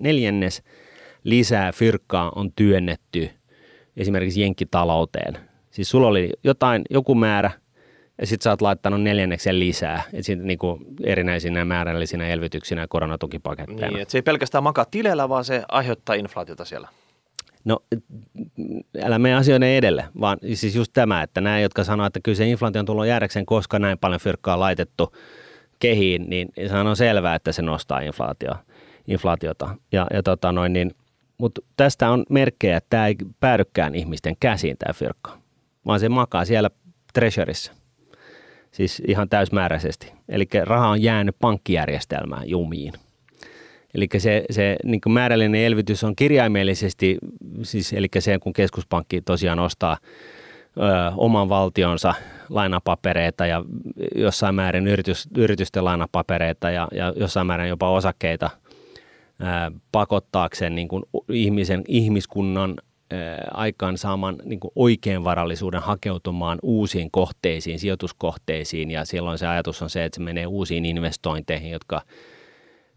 [0.00, 0.62] neljännes
[1.24, 3.30] lisää fyrkkaa on työnnetty
[3.96, 7.50] esimerkiksi jenkkitalouteen Siis sulla oli jotain, joku määrä,
[8.20, 13.96] ja sitten sä oot laittanut neljänneksen lisää, et sit niinku erinäisinä määrällisinä elvytyksinä ja koronatukipaketteina.
[13.96, 16.88] Niin, se ei pelkästään makaa tileillä, vaan se aiheuttaa inflaatiota siellä.
[17.64, 17.78] No,
[19.02, 22.46] älä mene asioiden edelle, vaan siis just tämä, että nämä, jotka sanoo, että kyllä se
[22.46, 25.16] inflaatio on tullut jäädäkseen, koska näin paljon fyrkkaa on laitettu
[25.78, 28.52] kehiin, niin se on selvää, että se nostaa inflaatio,
[29.08, 29.76] inflaatiota.
[29.92, 30.94] Ja, ja tota noin, niin,
[31.38, 35.41] mutta tästä on merkkejä, että tämä ei päädykään ihmisten käsiin tämä fyrkka
[35.86, 36.70] vaan se makaa siellä
[37.12, 37.72] treasuryssä.
[38.70, 40.12] Siis ihan täysmääräisesti.
[40.28, 42.92] Eli raha on jäänyt pankkijärjestelmään jumiin.
[43.94, 47.18] Eli se, se niin määrällinen elvytys on kirjaimellisesti,
[47.62, 49.96] siis, eli se kun keskuspankki tosiaan ostaa
[50.76, 52.14] ö, oman valtionsa
[52.48, 53.64] lainapapereita ja
[54.14, 58.50] jossain määrin yritys, yritysten lainapapereita ja, ja jossain määrin jopa osakkeita
[59.40, 61.02] ö, pakottaakseen niin kuin
[61.32, 62.74] ihmisen, ihmiskunnan
[63.54, 70.04] aikaan saamaan niin oikean varallisuuden hakeutumaan uusiin kohteisiin, sijoituskohteisiin ja silloin se ajatus on se,
[70.04, 72.02] että se menee uusiin investointeihin, jotka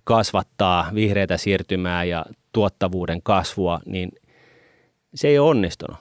[0.03, 4.11] kasvattaa vihreitä siirtymää ja tuottavuuden kasvua, niin
[5.15, 5.97] se ei ole onnistunut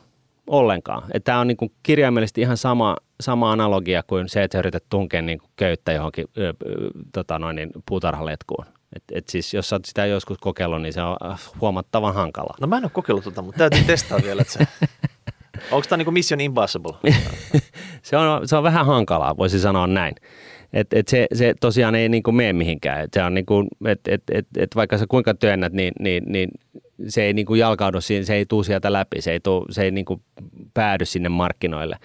[0.47, 1.03] ollenkaan.
[1.25, 5.93] Tämä on niin kirjaimellisesti ihan sama, sama analogia kuin se, että yrität tunkea niin köyttä
[5.93, 6.27] johonkin
[7.13, 8.67] tota noin, niin puutarhaletkuun.
[8.95, 12.57] Et, et siis jos olet sitä joskus kokeillut, niin se on äh, huomattavan hankalaa.
[12.61, 14.43] No mä en ole kokeillut tota, mutta täytyy testaa vielä.
[14.43, 14.67] Että se...
[15.73, 16.93] Onko tämä niinku Mission Impossible?
[18.03, 20.15] se, on, se on vähän hankalaa, voisi sanoa näin.
[20.73, 23.05] Et, et se, se tosiaan ei niinku mene mihinkään.
[23.05, 26.51] Et se on niinku, et, et, et, et vaikka sä kuinka työnnät, niin, niin, niin
[27.09, 30.23] se ei niinku jalkaudu, se ei tule sieltä läpi, se ei, tuu, se ei niinku
[30.75, 31.97] päädy sinne markkinoille.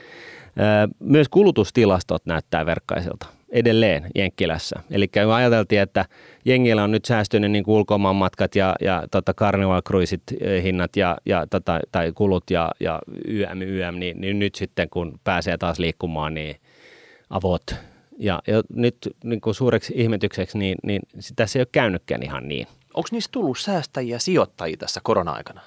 [0.99, 4.75] Myös kulutustilastot näyttää verkkaisilta edelleen Jenkkilässä.
[4.91, 6.05] Eli ajateltiin, että
[6.49, 11.47] jengillä on nyt säästynyt niin ulkomaanmatkat ja, ja tota Carnival Cruisit eh, hinnat ja, ja
[11.49, 16.33] tota, tai kulut ja, ja YM, YM, niin, niin, nyt sitten kun pääsee taas liikkumaan,
[16.33, 16.55] niin
[17.29, 17.75] avot.
[18.17, 21.01] Ja, ja nyt niin kuin suureksi ihmetykseksi, niin, niin
[21.35, 22.67] tässä ei ole käynytkään ihan niin.
[22.93, 25.61] Onko niistä tullut säästäjiä sijoittajia tässä korona-aikana?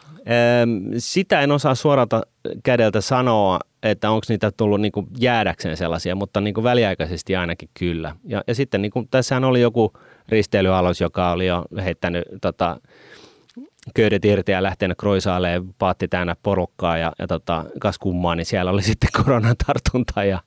[0.99, 2.23] Sitä en osaa suoralta
[2.63, 7.69] kädeltä sanoa, että onko niitä tullut niin kuin jäädäkseen sellaisia, mutta niin kuin väliaikaisesti ainakin
[7.79, 8.17] kyllä.
[8.25, 9.93] Ja, ja sitten niin kuin, tässähän oli joku
[10.33, 12.81] risteilyalos, joka oli jo heittänyt tota,
[13.95, 18.71] köydet irti ja lähtenyt kroisaaleen, paatti täynnä porukkaa ja, ja tota, kas kummaa, niin siellä
[18.71, 20.39] oli sitten koronatartunta ja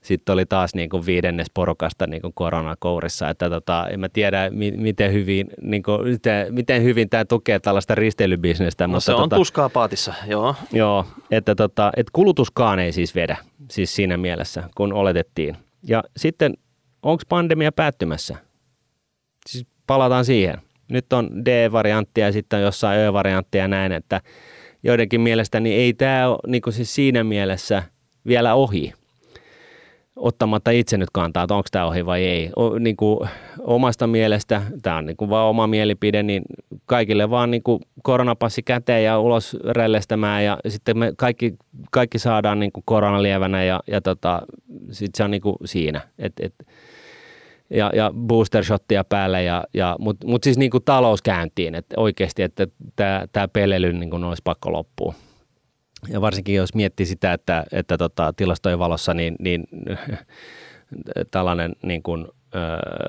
[0.00, 4.50] sitten oli taas niin kuin viidennes porukasta niin kuin koronakourissa, että tota, en mä tiedä
[4.50, 8.86] mi- miten hyvin, niin kuin, miten, miten hyvin tämä tukee tällaista risteilybisnestä.
[8.86, 10.54] No mutta se on tota, tuskaa paatissa, joo.
[10.72, 13.36] Joo, että tota, et kulutuskaan ei siis vedä,
[13.70, 15.56] siis siinä mielessä, kun oletettiin.
[15.82, 16.54] Ja sitten,
[17.02, 18.36] onko pandemia päättymässä?
[19.48, 24.20] Siis palataan siihen nyt on D-varianttia ja sitten jossain Ö-varianttia ja näin, että
[24.82, 27.82] joidenkin mielestä niin ei tämä ole niin siis siinä mielessä
[28.26, 28.92] vielä ohi
[30.16, 32.50] ottamatta itse nyt kantaa, että onko tämä ohi vai ei.
[32.56, 33.28] O, niin kuin
[33.60, 36.42] omasta mielestä, tämä on niin kuin vaan oma mielipide, niin
[36.86, 41.54] kaikille vaan niin kuin koronapassi käteen ja ulos rellestämään ja sitten me kaikki,
[41.90, 44.42] kaikki saadaan niin kuin koronalievänä ja, ja tota,
[44.90, 46.00] sitten se on niin kuin siinä.
[46.18, 46.54] Et, et,
[47.70, 51.94] ja, ja booster shottia päälle, ja, ja, mutta mut siis niin kuin talous käyntiin, että
[51.98, 52.66] oikeasti, että
[53.32, 55.14] tämä pelely niin kuin olisi pakko loppua.
[56.08, 59.64] Ja varsinkin jos miettii sitä, että, että tota, tilastojen valossa niin, niin
[61.30, 62.28] tällainen niin kuin,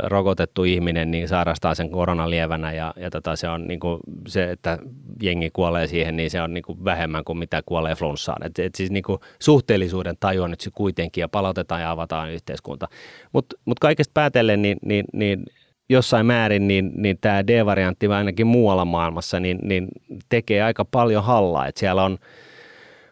[0.04, 4.52] rokotettu ihminen niin sairastaa sen koronan lievänä ja, ja tota, se on niin kuin se,
[4.52, 4.78] että
[5.22, 8.46] jengi kuolee siihen, niin se on niin kuin vähemmän kuin mitä kuolee flunssaan.
[8.46, 12.88] Et, et siis niin kuin suhteellisuuden tajua nyt se kuitenkin ja palautetaan ja avataan yhteiskunta.
[13.34, 15.46] Mutta mut kaikesta päätellen, niin, niin, niin
[15.90, 19.88] jossain määrin niin, niin tämä D-variantti ainakin muualla maailmassa niin, niin
[20.30, 21.68] tekee aika paljon hallaa.
[21.68, 22.18] Et siellä on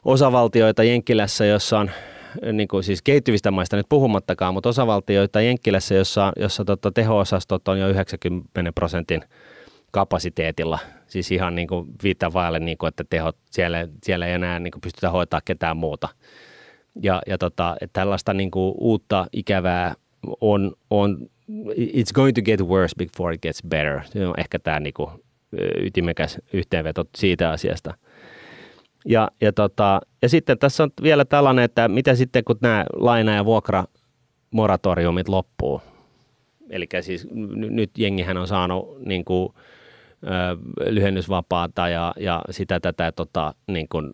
[0.05, 1.91] osavaltioita Jenkkilässä, jossa on
[2.53, 7.79] niin kuin siis kehittyvistä maista nyt puhumattakaan, mutta osavaltioita Jenkkilässä, jossa, jossa tota teho-osastot on
[7.79, 9.21] jo 90 prosentin
[9.91, 10.79] kapasiteetilla.
[11.07, 14.71] Siis ihan niin kuin viittaa vaille, niin kuin, että tehot, siellä, siellä ei enää niin
[14.71, 16.09] kuin pystytä hoitaa ketään muuta.
[17.01, 19.95] Ja, ja tota, että tällaista niin kuin uutta ikävää
[20.41, 21.17] on, on,
[21.69, 24.01] it's going to get worse before it gets better.
[24.05, 25.09] Se on ehkä tämä niin kuin
[25.81, 27.93] ytimekäs yhteenveto siitä asiasta.
[29.05, 33.35] Ja, ja, tota, ja sitten tässä on vielä tällainen, että mitä sitten kun nämä laina-
[33.35, 35.81] ja vuokramoratoriumit loppuu.
[36.69, 39.53] Eli siis n- nyt jengihän on saanut niin kuin,
[40.23, 40.57] ö,
[40.89, 44.13] lyhennysvapaata ja, ja sitä tätä tota, niin kuin,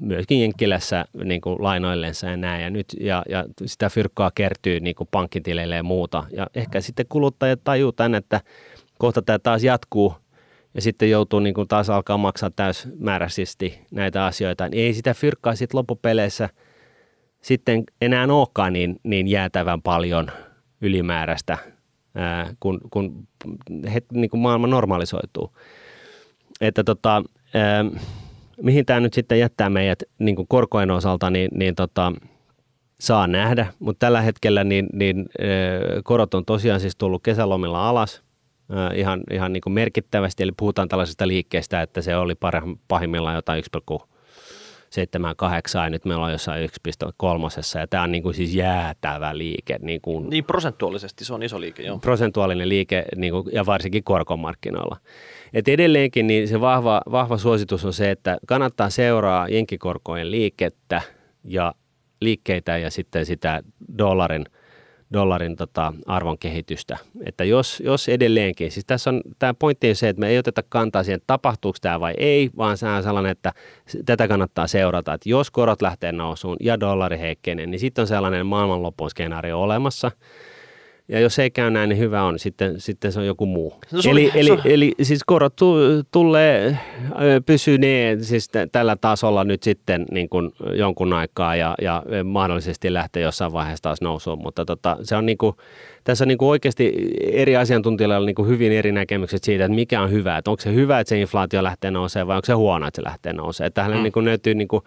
[0.00, 2.62] myöskin Jenkkilässä niin kuin lainoillensa ja näin.
[2.62, 6.24] Ja, nyt, ja, ja sitä fyrkkaa kertyy niin kuin pankkitileille ja muuta.
[6.30, 8.40] Ja ehkä sitten kuluttajat tajuu tämän, että
[8.98, 10.14] kohta tämä taas jatkuu–
[10.76, 15.54] ja sitten joutuu niin kuin taas alkaa maksaa täysmääräisesti näitä asioita, niin ei sitä fyrkkaa
[15.54, 16.48] sitten loppupeleissä
[17.42, 20.30] sitten enää olekaan niin, niin jäätävän paljon
[20.80, 21.58] ylimääräistä,
[22.14, 23.28] ää, kun, kun
[23.94, 25.56] he, niin kuin maailma normalisoituu.
[26.60, 27.22] Että tota,
[27.54, 27.84] ää,
[28.62, 32.12] mihin tämä nyt sitten jättää meidät niin kuin korkojen osalta, niin, niin tota,
[33.00, 35.46] saa nähdä, mutta tällä hetkellä niin, niin ää,
[36.04, 38.22] korot on tosiaan siis tullut kesälomilla alas–
[38.94, 40.42] ihan, ihan niin kuin merkittävästi.
[40.42, 42.34] Eli puhutaan tällaisesta liikkeestä, että se oli
[42.88, 43.84] pahimmillaan jotain 1,78
[45.84, 49.78] ja nyt meillä on jossain 1,3 ja tämä on niin kuin siis jäätävä liike.
[49.82, 51.98] Niin, kuin, niin prosentuaalisesti se on iso liike, joo.
[51.98, 54.96] Prosentuaalinen liike niin kuin, ja varsinkin korkomarkkinoilla.
[55.52, 61.02] Et edelleenkin niin se vahva, vahva suositus on se, että kannattaa seuraa jenkikorkojen liikettä
[61.44, 61.74] ja
[62.20, 63.62] liikkeitä ja sitten sitä
[63.98, 64.44] dollarin–
[65.12, 66.98] dollarin tota, arvon kehitystä.
[67.26, 70.62] Että jos, jos edelleenkin, siis tässä on tämä pointti on se, että me ei oteta
[70.68, 73.52] kantaa siihen, tapahtuuko tämä vai ei, vaan se on sellainen, että
[74.04, 78.46] tätä kannattaa seurata, että jos korot lähtee nousuun ja dollari heikkenee, niin sitten on sellainen
[78.46, 80.10] maailmanlopun skenaario olemassa–
[81.08, 83.74] ja jos ei käy näin, niin hyvä on, sitten, sitten se on joku muu.
[83.92, 85.56] No, eli, eli, eli siis korot
[86.12, 86.78] tulee,
[87.46, 93.52] pysyneet siis tällä tasolla nyt sitten niin kuin jonkun aikaa ja, ja mahdollisesti lähtee jossain
[93.52, 95.56] vaiheessa taas nousuun, mutta tota, se on niin kuin,
[96.04, 96.94] tässä on niin kuin oikeasti
[97.32, 100.60] eri asiantuntijoilla on niin kuin hyvin eri näkemykset siitä, että mikä on hyvä, että onko
[100.60, 103.72] se hyvä, että se inflaatio lähtee nousemaan vai onko se huono, että se lähtee nousemaan.
[103.72, 104.02] Tähän mm.
[104.02, 104.82] niin kuin löytyy niin kuin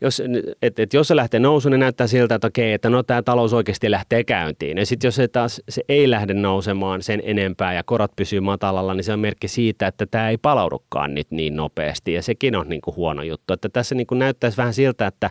[0.00, 0.22] jos,
[0.62, 3.52] et, et jos se lähtee nousuun, niin näyttää siltä, että okei, että no tämä talous
[3.52, 4.78] oikeasti lähtee käyntiin.
[4.78, 8.94] Ja sitten jos se taas se ei lähde nousemaan sen enempää ja korot pysyy matalalla,
[8.94, 12.12] niin se on merkki siitä, että tämä ei palaudukaan nyt niin nopeasti.
[12.12, 13.52] Ja sekin on niin kuin huono juttu.
[13.52, 15.30] Että tässä niin kuin näyttäisi vähän siltä, että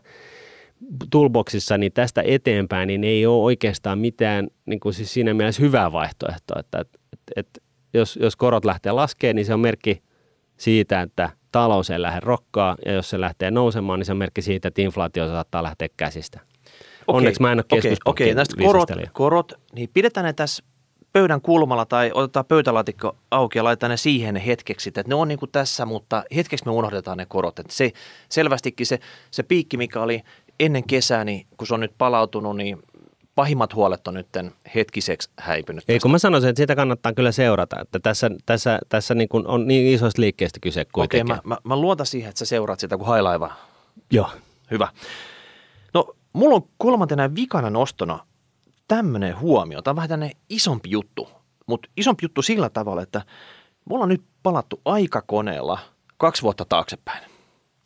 [1.11, 5.91] toolboxissa niin tästä eteenpäin niin ei ole oikeastaan mitään niin kuin siis siinä mielessä hyvää
[5.91, 6.59] vaihtoehtoa.
[6.59, 6.99] Että, että,
[7.35, 7.61] että
[7.93, 10.01] jos, jos korot lähtee laskemaan, niin se on merkki
[10.57, 14.41] siitä, että– talous ei lähde rokkaa ja jos se lähtee nousemaan, niin se on merkki
[14.41, 16.39] siitä, että inflaatio saattaa lähteä käsistä.
[16.39, 18.33] Okei, Onneksi mä en ole Okei, okei.
[18.33, 20.63] näistä korot, korot, niin pidetään ne tässä
[21.13, 25.39] pöydän kulmalla tai otetaan pöytälaatikko auki ja laitetaan ne siihen hetkeksi, että ne on niin
[25.39, 27.59] kuin tässä, mutta hetkeksi me unohdetaan ne korot.
[27.59, 27.91] Että se,
[28.29, 28.99] selvästikin se,
[29.31, 30.21] se piikki, mikä oli
[30.59, 32.83] ennen kesää, niin kun se on nyt palautunut, niin
[33.35, 34.27] pahimmat huolet on nyt
[34.75, 35.83] hetkiseksi häipynyt.
[35.87, 39.47] Ei, kun mä sanoisin, että sitä kannattaa kyllä seurata, että tässä, tässä, tässä niin kuin
[39.47, 41.31] on niin isoista liikkeestä kyse kuitenkin.
[41.31, 43.51] Okei, mä, mä, mä luotan siihen, että sä seuraat sitä kuin hailaiva.
[44.11, 44.29] Joo.
[44.71, 44.87] Hyvä.
[45.93, 48.25] No, mulla on kolmantena vikana nostona
[48.87, 49.81] tämmöinen huomio.
[49.81, 51.29] Tämä on vähän tämmöinen isompi juttu,
[51.67, 53.21] mutta isompi juttu sillä tavalla, että
[53.89, 55.79] mulla on nyt palattu aikakoneella
[56.17, 57.23] kaksi vuotta taaksepäin.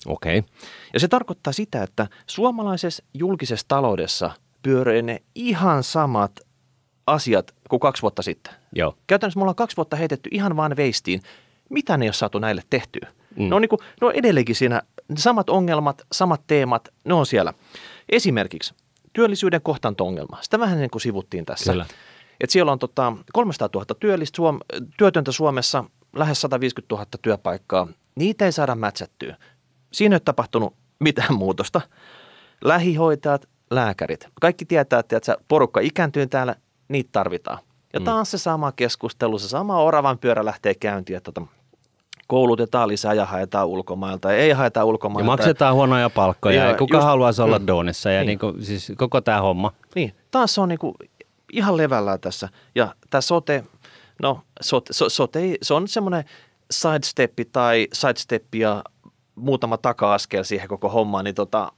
[0.06, 0.40] Okei.
[0.40, 0.52] Okay.
[0.94, 4.32] Ja se tarkoittaa sitä, että suomalaisessa julkisessa taloudessa
[4.62, 6.40] pyörii ne ihan samat
[7.08, 8.54] asiat kuin kaksi vuotta sitten.
[8.76, 8.98] Joo.
[9.08, 11.22] Käytännössä mulla on kaksi vuotta heitetty ihan vaan veistiin,
[11.70, 13.08] mitä ne ei ole saatu näille tehtyä.
[13.36, 13.50] Mm.
[13.50, 14.82] Ne, on niin kuin, ne on edelleenkin siinä,
[15.18, 17.54] samat ongelmat, samat teemat, ne on siellä.
[18.10, 18.74] Esimerkiksi
[19.14, 20.38] työllisyyden kohtanto-ongelma.
[20.42, 21.72] Sitä vähän niin kuin sivuttiin tässä.
[21.72, 21.86] Kyllä.
[22.40, 24.60] Et siellä on tota 300 000 työllistä Suom-
[24.98, 25.84] työtöntä Suomessa,
[26.16, 27.88] lähes 150 000 työpaikkaa.
[28.16, 29.38] Niitä ei saada mätsättyä.
[29.92, 31.82] Siinä ei ole tapahtunut mitään muutosta.
[32.64, 34.28] Lähihoitajat, lääkärit.
[34.42, 36.56] Kaikki tietää, että porukka ikääntyy täällä,
[36.88, 37.60] niitä tarvitaan.
[37.94, 38.04] Ja mm.
[38.04, 41.48] taas se sama keskustelu, se sama oravan pyörä lähtee käyntiin, että tota,
[42.28, 45.24] koulutetaan lisää ja haetaan ulkomailta, ei haeta ulkomailta.
[45.24, 48.28] Ja maksetaan huonoja palkkoja, ja, kuka just, haluaisi olla mm, doonissa, ja niin.
[48.28, 49.74] Niin kuin, siis koko tämä homma.
[49.96, 50.96] Niin, taas se on niin kuin
[51.54, 52.50] ihan levällä tässä.
[52.76, 53.64] Ja tämä sote,
[54.22, 56.24] no sote, so, sote se on semmoinen
[56.72, 58.84] sidesteppi tai sidesteppi ja
[59.36, 61.72] muutama taka-askel siihen koko hommaan, niin tota,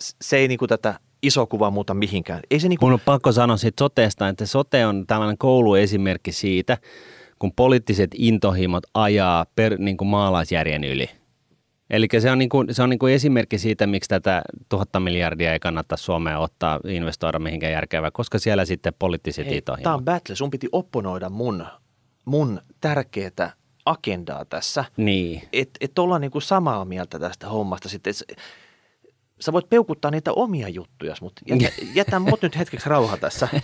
[0.00, 2.40] se ei niin kuin tätä iso kuva muuta mihinkään.
[2.50, 2.86] Ei se niin kuin...
[2.86, 6.78] Mun on pakko sanoa siitä soteesta, että sote on tällainen kouluesimerkki siitä,
[7.38, 11.10] kun poliittiset intohimot ajaa per, niin kuin maalaisjärjen yli.
[11.90, 15.52] Eli se on, niin kuin, se on niin kuin esimerkki siitä, miksi tätä tuhatta miljardia
[15.52, 19.82] ei kannata Suomeen ottaa investoida mihinkään järkevää, koska siellä sitten poliittiset Hei, intohimot.
[19.82, 20.34] Tämä on battle.
[20.34, 21.66] Sun piti opponoida mun,
[22.24, 23.52] mun tärkeää
[23.84, 24.84] agendaa tässä.
[24.96, 25.42] Niin.
[25.52, 28.10] Että et ollaan niin kuin samaa mieltä tästä hommasta sitten.
[28.28, 28.38] Et,
[29.40, 33.48] sä voit peukuttaa niitä omia juttuja, mutta jätä, jätä mut nyt hetkeksi rauha tässä.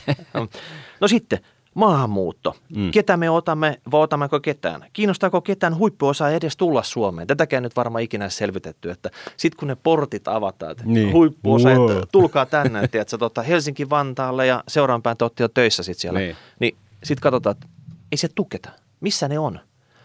[1.01, 1.39] No sitten,
[1.75, 2.57] maahanmuutto.
[2.77, 2.91] Mm.
[2.91, 4.87] Ketä me otamme, vai otammeko ketään?
[4.93, 7.27] Kiinnostaako ketään huippuosaa edes tulla Suomeen?
[7.27, 11.13] Tätäkään nyt varmaan ikinä selvitetty, että sitten kun ne portit avataan, että niin.
[11.13, 11.91] huippuosa, wow.
[11.91, 16.19] että tulkaa tänne, että tota Helsinki-Vantaalle ja seuraavan päin te jo töissä sitten siellä.
[16.19, 17.67] Niin, niin sitten katsotaan, että
[18.13, 18.71] ei se tuketa.
[19.01, 19.61] Missä ne on?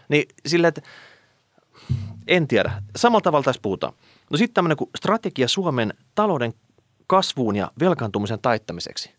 [0.08, 0.82] Niin sillä, että
[2.28, 2.72] en tiedä.
[2.96, 3.92] Samalla tavalla tässä puhutaan.
[4.30, 6.54] No sitten tämmöinen kuin strategia Suomen talouden
[7.06, 9.10] kasvuun ja velkaantumisen taittamiseksi.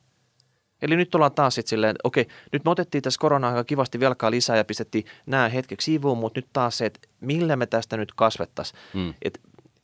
[0.82, 4.32] Eli nyt ollaan taas sitten silleen, että okei, nyt me otettiin tässä korona kivasti velkaa
[4.32, 8.14] lisää ja pistettiin nämä hetkeksi sivuun, mutta nyt taas se, että millä me tästä nyt
[8.16, 8.80] kasvettaisiin.
[8.94, 9.14] Mm.
[9.22, 9.40] Että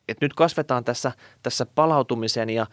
[0.08, 1.12] et nyt kasvetaan tässä,
[1.44, 2.68] tässä palautumisen ja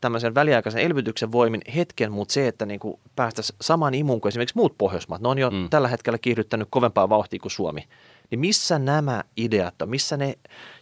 [0.00, 2.80] tämmöisen väliaikaisen elvytyksen voimin hetken, mutta se, että niin
[3.16, 5.70] päästäisiin saman imuun kuin esimerkiksi muut Pohjoismaat, ne on jo mm.
[5.70, 7.88] tällä hetkellä kiihdyttänyt kovempaa vauhtia kuin Suomi.
[8.30, 10.34] Niin missä nämä ideat on, missä ne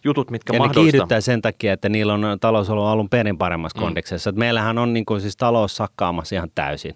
[0.03, 0.83] jutut, mitkä ja mahdollistaa?
[0.83, 3.83] ne kiihdyttää sen takia, että niillä on talous ollut alun perin paremmassa mm.
[3.83, 4.29] kondeksessa.
[4.29, 6.93] Että meillähän on niin kuin siis talous sakkaamassa ihan täysin.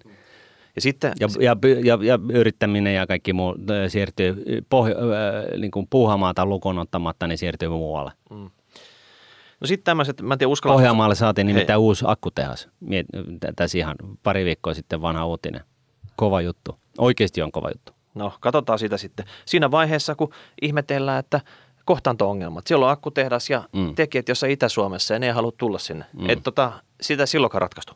[0.74, 3.54] Ja, sitten, ja, ja, ja, ja yrittäminen ja kaikki muu
[3.88, 8.12] siirtyy pohjo, äh, niin kuin puuhamaata lukuun ottamatta, niin siirtyy muualle.
[8.30, 8.50] Mm.
[9.60, 10.76] No sitten tämmöiset, mä en tiedä uskalla...
[10.76, 11.84] Pohjanmaalle saatiin nimittäin Hei.
[11.84, 12.68] uusi akkutehas.
[13.56, 15.60] Tässä ihan pari viikkoa sitten vanha uutinen.
[16.16, 16.76] Kova juttu.
[16.98, 17.92] Oikeasti on kova juttu.
[18.14, 19.26] No, katsotaan sitä sitten.
[19.44, 20.32] Siinä vaiheessa, kun
[20.62, 21.40] ihmetellään, että
[21.84, 22.66] kohtaanto-ongelmat.
[22.66, 23.94] Siellä on akkutehdas ja mm.
[23.94, 26.04] tekijät jossa Itä-Suomessa ja ne ei halua tulla sinne.
[26.12, 26.30] Mm.
[26.30, 27.92] Että tota, sitä silloinkaan ratkaistu.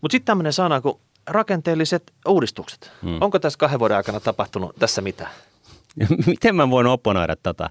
[0.00, 2.92] Mutta sitten tämmöinen sana kuin rakenteelliset uudistukset.
[3.02, 3.18] Mm.
[3.20, 5.30] Onko tässä kahden vuoden aikana tapahtunut tässä mitään?
[6.26, 7.70] Miten mä voin opponoida tota?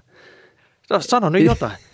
[0.90, 1.76] No, sano nyt jotain.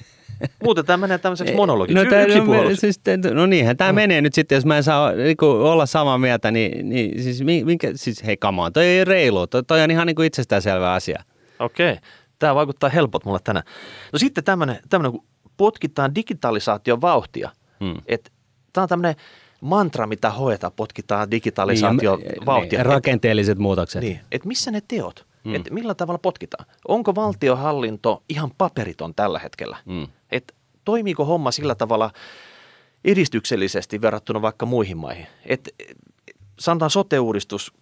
[0.64, 3.00] Muuten tämä menee tämmöiseksi monologiksi, no, tämä, no, siis,
[3.34, 3.96] no niinhän tämä mm.
[3.96, 7.42] menee nyt sitten, jos mä en saa niin kuin, olla samaa mieltä, niin, niin siis,
[7.64, 10.92] minkä, siis hei come on, toi ei reilu, toi, toi on ihan niin kuin itsestäänselvä
[10.92, 11.24] asia.
[11.58, 12.02] Okei, okay.
[12.38, 13.64] tämä vaikuttaa helpot mulle tänään.
[14.12, 15.26] No sitten tämmöinen, tämmöinen kun
[15.56, 17.96] potkitaan digitalisaation vauhtia, hmm.
[18.06, 18.30] että
[18.72, 19.14] tämä on tämmöinen
[19.60, 22.78] mantra, mitä hoetaan, potkitaan digitalisaation niin, vauhtia.
[22.78, 24.02] Niin, rakenteelliset et, muutokset.
[24.02, 25.30] Niin, että missä ne teot?
[25.44, 25.54] Mm.
[25.54, 26.66] Että millä tavalla potkitaan?
[26.88, 29.76] Onko valtiohallinto ihan paperiton tällä hetkellä?
[29.84, 30.06] Mm.
[30.84, 32.10] Toimiiko homma sillä tavalla
[33.04, 35.26] edistyksellisesti verrattuna vaikka muihin maihin?
[35.46, 35.68] Et,
[36.58, 37.72] sanotaan sote-uudistus,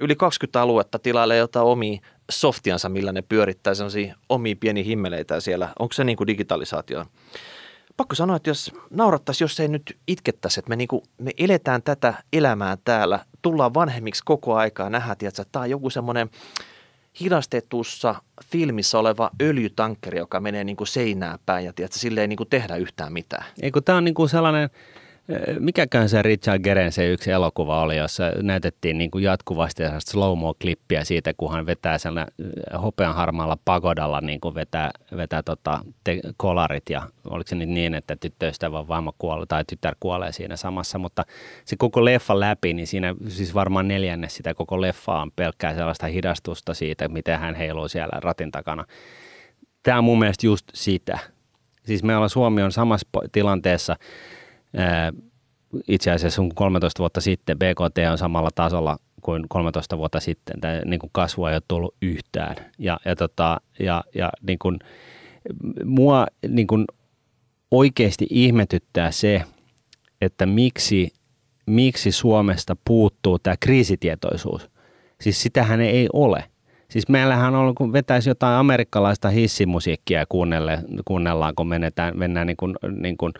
[0.00, 5.68] yli 20 aluetta tilailee jotain omia softiansa, millä ne pyörittää sellaisia omia pieniä himmeleitä siellä.
[5.78, 7.06] Onko se niin kuin digitalisaatio?
[7.96, 11.82] Pakko sanoa, että jos naurattaisiin, jos ei nyt itkettäisi, että me, niin kuin, me eletään
[11.82, 16.30] tätä elämää täällä, tullaan vanhemmiksi koko aikaa, nähdään, että tämä on joku semmoinen–
[17.20, 22.36] hidastetussa filmissä oleva öljytankkeri, joka menee niin kuin seinää päin ja tiedätkö, sille ei niin
[22.36, 23.44] kuin tehdä yhtään mitään.
[23.62, 24.70] Ei kun tämä on niin kuin sellainen
[25.58, 31.32] mikäkään se Richard Geren se yksi elokuva oli, jossa näytettiin niin kuin jatkuvasti slow-mo-klippiä siitä,
[31.36, 32.26] kun hän vetää siellä
[32.82, 37.94] hopean harmaalla pagodalla niin kuin vetää, vetää tota, te, kolarit ja oliko se nyt niin,
[37.94, 41.24] että tyttöystävä vaimo kuolee tai tytär kuolee siinä samassa, mutta
[41.64, 46.06] se koko leffa läpi, niin siinä siis varmaan neljännes sitä koko leffaa on pelkkää sellaista
[46.06, 48.84] hidastusta siitä, miten hän heiluu siellä ratin takana.
[49.82, 51.18] Tämä on mun mielestä just sitä.
[51.86, 53.96] Siis meillä Suomi on samassa tilanteessa,
[55.88, 60.60] itse asiassa 13 vuotta sitten BKT on samalla tasolla kuin 13 vuotta sitten.
[60.60, 62.56] Tämä niin kuin kasvua ei ole tullut yhtään.
[62.78, 64.78] Ja, ja, tota, ja, ja niin kuin,
[65.84, 66.84] mua niin kuin
[67.70, 69.42] oikeasti ihmetyttää se,
[70.20, 71.12] että miksi,
[71.66, 74.70] miksi Suomesta puuttuu tämä kriisitietoisuus.
[75.20, 76.44] Siis sitähän ei ole.
[76.88, 82.76] Siis meillähän on, kun vetäisi jotain amerikkalaista hissimusiikkia kuunnelle, kuunnellaan, kun menetään, mennään niin kuin,
[83.00, 83.32] niin kuin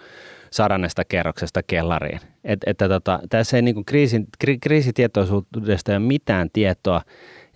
[0.51, 2.21] sadannesta kerroksesta kellariin.
[2.45, 7.03] Et, että tota, tässä ei niin kuin kriisin, kri, kriisitietoisuudesta ole mitään tietoa,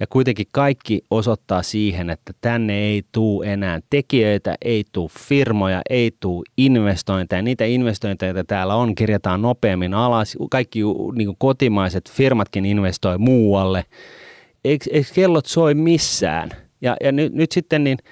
[0.01, 6.11] ja kuitenkin kaikki osoittaa siihen, että tänne ei tule enää tekijöitä, ei tule firmoja, ei
[6.20, 7.42] tule investointeja.
[7.42, 10.36] Niitä investointeja, joita täällä on, kirjataan nopeammin alas.
[10.51, 10.80] Kaikki
[11.14, 13.84] niin kuin kotimaiset firmatkin investoi muualle.
[14.64, 14.84] Eikö
[15.14, 16.51] kellot soi missään?
[16.80, 17.99] Ja, ja nyt, nyt sitten niin–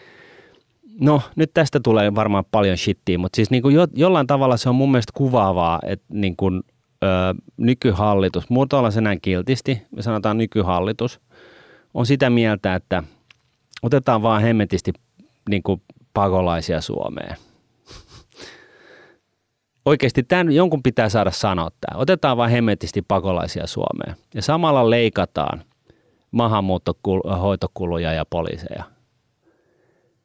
[1.00, 4.68] No nyt tästä tulee varmaan paljon shittiä, mutta siis niin kuin jo, jollain tavalla se
[4.68, 6.62] on mun mielestä kuvaavaa, että niin kuin,
[7.04, 7.06] ö,
[7.56, 11.20] nykyhallitus, muotoillaan se näin kiltisti, me sanotaan nykyhallitus,
[11.94, 13.02] on sitä mieltä, että
[13.82, 14.92] otetaan vaan hemmetisti
[15.50, 15.82] niin kuin
[16.14, 17.36] pakolaisia Suomeen.
[19.84, 22.00] Oikeasti tämän, jonkun pitää saada sanoa tämä.
[22.00, 24.16] Otetaan vaan hemmetisti pakolaisia Suomeen.
[24.34, 25.62] Ja samalla leikataan
[26.30, 28.84] maahanmuuttohoitokuluja ja poliiseja.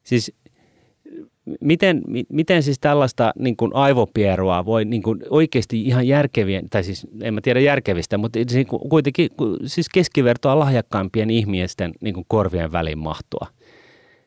[0.03, 0.33] Siis
[1.61, 7.07] miten, miten siis tällaista niin kuin aivopierua voi niin kuin oikeasti ihan järkevien, tai siis
[7.21, 9.29] en mä tiedä järkevistä, mutta siis kuitenkin
[9.65, 13.47] siis keskivertoa lahjakkaimpien ihmisten niin kuin korvien väliin mahtua.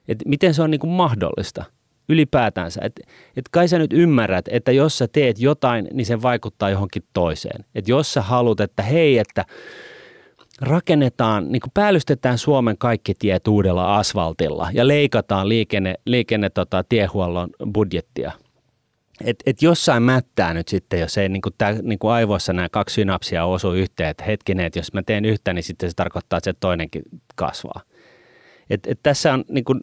[0.08, 1.64] Et miten se on niin kuin mahdollista
[2.08, 2.80] ylipäätänsä?
[2.84, 3.00] Et,
[3.36, 7.64] et kai sä nyt ymmärrät, että jos sä teet jotain, niin se vaikuttaa johonkin toiseen.
[7.74, 9.44] Et jos sä haluat, että hei, että
[10.60, 17.50] rakennetaan, niin kuin päällystetään Suomen kaikki tiet uudella asfaltilla ja leikataan liikenne, liikenne tota, tiehuollon
[17.72, 18.32] budjettia.
[19.24, 22.68] Et, et jossain mättää nyt sitten, jos ei niin kuin tää, niin kuin aivoissa nämä
[22.68, 26.36] kaksi synapsia osu yhteen, että hetkinen, että jos mä teen yhtä, niin sitten se tarkoittaa,
[26.36, 27.02] että se toinenkin
[27.34, 27.80] kasvaa.
[28.70, 29.80] Et, et tässä on niin kuin,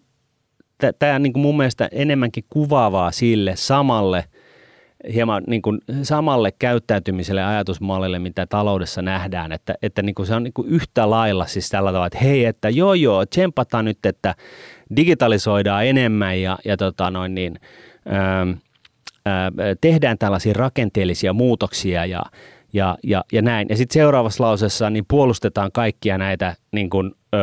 [0.99, 4.25] tämä niin kuin mun mielestä enemmänkin kuvaavaa sille samalle–
[5.13, 10.35] hieman niin kuin samalle käyttäytymiselle ja ajatusmallille, mitä taloudessa nähdään, että, että niin kuin se
[10.35, 14.05] on niin kuin yhtä lailla siis tällä tavalla, että hei, että joo joo, tsempataan nyt,
[14.05, 14.35] että
[14.95, 17.59] digitalisoidaan enemmän ja, ja tota noin niin,
[18.05, 18.47] ää,
[19.25, 22.21] ää, tehdään tällaisia rakenteellisia muutoksia ja,
[22.73, 23.67] ja, ja, ja näin.
[23.69, 27.37] Ja sitten seuraavassa lauseessa niin puolustetaan kaikkia näitä niin kuin, ö,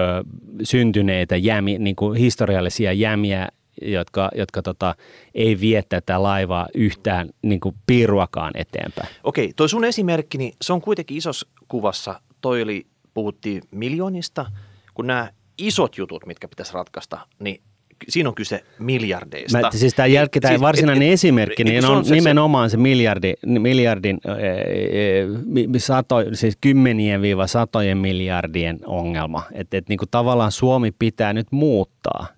[0.62, 3.48] syntyneitä jämi, niin kuin historiallisia jämiä
[3.82, 4.94] jotka, jotka tota,
[5.34, 9.08] ei vie tätä laivaa yhtään niin kuin piiruakaan eteenpäin.
[9.24, 12.20] Okei, toi sun esimerkki, niin se on kuitenkin isossa kuvassa.
[12.40, 14.46] Toi oli, puhuttiin miljoonista,
[14.94, 17.60] kun nämä isot jutut, mitkä pitäisi ratkaista, niin
[18.08, 19.60] siinä on kyse miljardeista.
[19.60, 22.70] Mä, siis tämä jälki, tämä siis, varsinainen et, esimerkki, et, niin on, on se, nimenomaan
[22.70, 29.42] se, miljardi, miljardin, e, sato, siis kymmenien viiva satojen miljardien ongelma.
[29.52, 32.26] Että et, niin kuin tavallaan Suomi pitää nyt muuttaa–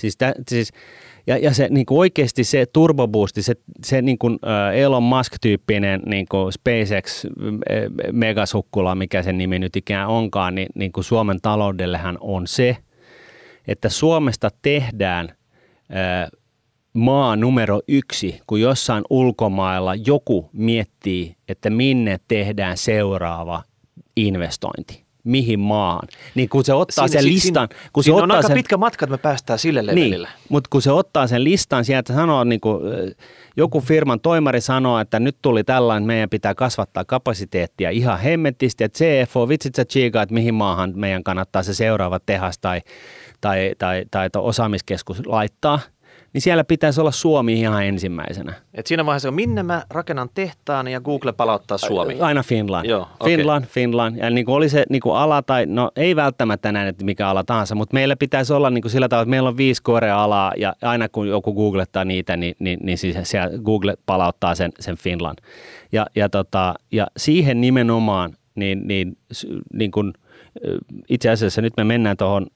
[0.00, 0.72] Siis, tä, siis
[1.26, 3.54] ja, ja se niin kuin oikeasti se turboboosti, se,
[3.86, 4.38] se niin kuin
[4.74, 7.26] Elon Musk-tyyppinen niin kuin SpaceX
[8.12, 12.76] megasukkula, mikä sen nimi nyt ikään onkaan, niin, niin kuin Suomen taloudellehan on se,
[13.68, 15.28] että Suomesta tehdään
[15.90, 16.28] ää,
[16.92, 23.62] maa numero yksi, kun jossain ulkomailla joku miettii, että minne tehdään seuraava
[24.16, 26.08] investointi mihin maahan.
[26.34, 27.68] Niin kun se ottaa siinä, sen listan.
[27.92, 30.26] Kun siinä se on aika sen, pitkä matka, että me päästään sille levelille.
[30.26, 32.82] Niin, mutta kun se ottaa sen listan sieltä, sanoo niin kuin,
[33.56, 38.98] joku firman toimari sanoo, että nyt tuli tällainen, meidän pitää kasvattaa kapasiteettia ihan hemmetisti, että
[38.98, 42.80] CFO, vitsit sä chiika, että mihin maahan meidän kannattaa se seuraava tehas tai,
[43.40, 45.78] tai, tai, tai, tai osaamiskeskus laittaa–
[46.32, 48.52] niin siellä pitäisi olla Suomi ihan ensimmäisenä.
[48.74, 52.20] Et siinä vaiheessa, on, minne mä rakennan tehtaan ja Google palauttaa Suomi.
[52.20, 52.86] Aina Finland.
[52.86, 53.36] Joo, okay.
[53.36, 54.16] Finland, Finland.
[54.16, 57.28] Ja niin kuin oli se niin kuin ala tai, no ei välttämättä näin, että mikä
[57.28, 60.52] ala tahansa, mutta meillä pitäisi olla niin kuin sillä tavalla, että meillä on viisi Korea-alaa
[60.56, 64.96] ja aina kun joku googlettaa niitä, niin, niin, niin siis siellä Google palauttaa sen, sen
[64.96, 65.38] Finland.
[65.92, 69.16] Ja, ja, tota, ja siihen nimenomaan, niin, niin,
[69.72, 70.12] niin kuin,
[71.08, 72.46] itse asiassa nyt me mennään tuohon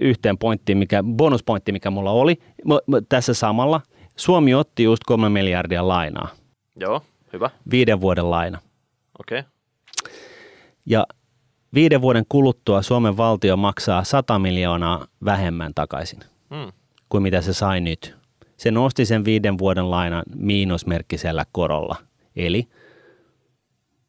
[0.00, 2.38] yhteen pointtiin, mikä, bonuspointti, mikä mulla oli
[3.08, 3.80] tässä samalla.
[4.16, 6.28] Suomi otti just kolme miljardia lainaa.
[6.76, 7.02] Joo.
[7.32, 7.50] Hyvä.
[7.70, 8.58] Viiden vuoden laina.
[9.20, 9.38] Okei.
[9.38, 9.50] Okay.
[10.86, 11.06] Ja
[11.74, 16.20] viiden vuoden kuluttua Suomen valtio maksaa 100 miljoonaa vähemmän takaisin
[16.50, 16.72] Mm.
[17.08, 18.16] kuin mitä se sai nyt.
[18.56, 21.96] Se nosti sen viiden vuoden lainan miinusmerkkisellä korolla.
[22.36, 22.68] Eli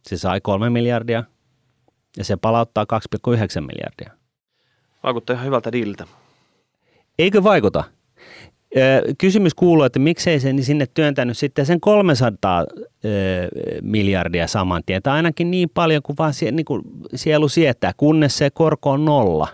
[0.07, 1.23] se sai kolme miljardia
[2.17, 4.20] ja se palauttaa 2,9 miljardia.
[5.03, 6.07] Vaikuttaa ihan hyvältä diililtä.
[7.19, 7.83] Eikö vaikuta?
[9.17, 12.65] Kysymys kuuluu, että miksei se sinne työntänyt sitten sen 300 ö,
[13.81, 16.81] miljardia saman tien, tai ainakin niin paljon kuin vaan sie, niin kuin
[17.15, 19.47] sielu sietää, kunnes se korko on nolla.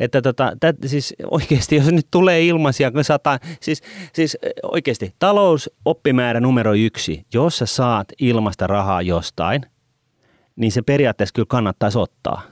[0.00, 3.82] Että tota, tät, siis oikeasti, jos nyt tulee ilmaisia, kun sata, siis,
[4.12, 9.62] siis oikeasti talousoppimäärä numero yksi, jos sä saat ilmasta rahaa jostain,
[10.56, 12.42] niin se periaatteessa kyllä kannattaisi ottaa.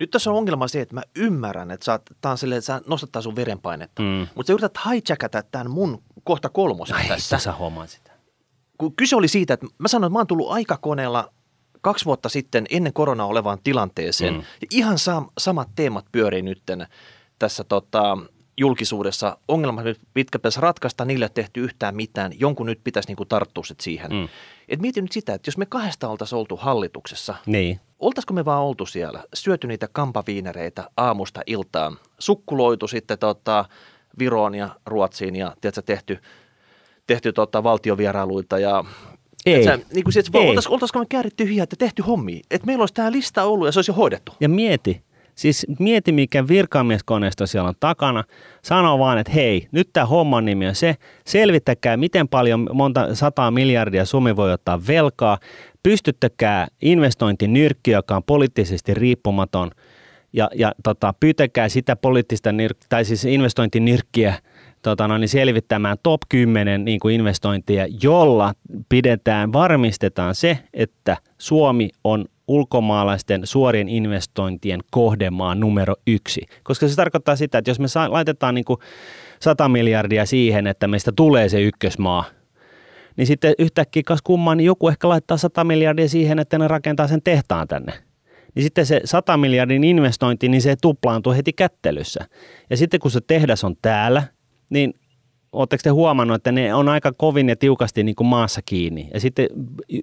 [0.00, 2.80] Nyt tässä on ongelma se, että mä ymmärrän, että sä, tää on silleen, että sä
[2.86, 4.02] nostattaa sun verenpainetta.
[4.02, 4.26] Mm.
[4.34, 7.38] Mutta sä yrität hijackata tämän mun kohta kolmosen Ai, tässä.
[7.38, 8.10] sä hommaan sitä.
[8.78, 11.32] kun kyse oli siitä, että mä sanoin, että mä oon tullut aikakoneella
[11.80, 14.34] kaksi vuotta sitten ennen koronaa olevaan tilanteeseen.
[14.34, 14.40] Mm.
[14.40, 16.86] Ja ihan sam- samat teemat pyörii nytten
[17.38, 18.18] tässä tota,
[18.58, 19.38] julkisuudessa.
[19.48, 19.82] Ongelma,
[20.14, 22.32] mitkä pitäisi ratkaista, niille ei tehty yhtään mitään.
[22.40, 24.10] Jonkun nyt pitäisi niinku tarttua sit siihen.
[24.12, 24.28] Mm.
[24.68, 27.80] Et mieti nyt sitä, että jos me kahdesta oltaisiin oltu hallituksessa, Niin.
[27.98, 33.64] oltaisiko me vaan oltu siellä, syöty niitä kampaviinereitä aamusta iltaan, sukkuloitu sitten tota,
[34.18, 36.18] Viroon ja Ruotsiin ja tiedätkö, tehty,
[37.06, 38.84] tehty tota, valtiovierailuita ja
[39.46, 39.64] Ei.
[39.64, 40.48] Sä, niin kuin että Ei.
[40.48, 43.72] oltais, oltaisiko me kääritty hihat ja tehty hommia, että meillä olisi tämä lista ollut ja
[43.72, 44.32] se olisi jo hoidettu.
[44.40, 45.02] Ja mieti,
[45.34, 48.24] siis mieti mikä virkamieskoneisto siellä on takana.
[48.62, 50.94] Sano vaan, että hei, nyt tämä homman nimi on se,
[51.26, 55.38] selvittäkää miten paljon monta sataa miljardia Suomi voi ottaa velkaa,
[55.82, 59.70] pystyttäkää investointinyrkki, joka on poliittisesti riippumaton,
[60.32, 64.34] ja, ja tota, pyytäkää sitä poliittista, nyrk- tai siis investointinyrkkiä
[64.82, 68.54] tota, no, niin selvittämään top 10 niin kuin investointia, jolla
[68.88, 76.46] pidetään, varmistetaan se, että Suomi on ulkomaalaisten suorien investointien kohdemaa numero yksi.
[76.62, 78.78] Koska se tarkoittaa sitä, että jos me laitetaan niin kuin
[79.40, 82.24] 100 miljardia siihen, että meistä tulee se ykkösmaa,
[83.16, 87.08] niin sitten yhtäkkiä kas kummaa, niin joku ehkä laittaa 100 miljardia siihen, että ne rakentaa
[87.08, 87.92] sen tehtaan tänne.
[88.54, 92.24] Niin sitten se 100 miljardin investointi, niin se tuplaantuu heti kättelyssä.
[92.70, 94.22] Ja sitten kun se tehdas on täällä,
[94.70, 94.94] niin
[95.54, 99.08] Oletteko te huomannut, että ne on aika kovin ja tiukasti niin kuin maassa kiinni?
[99.14, 99.46] Ja sitten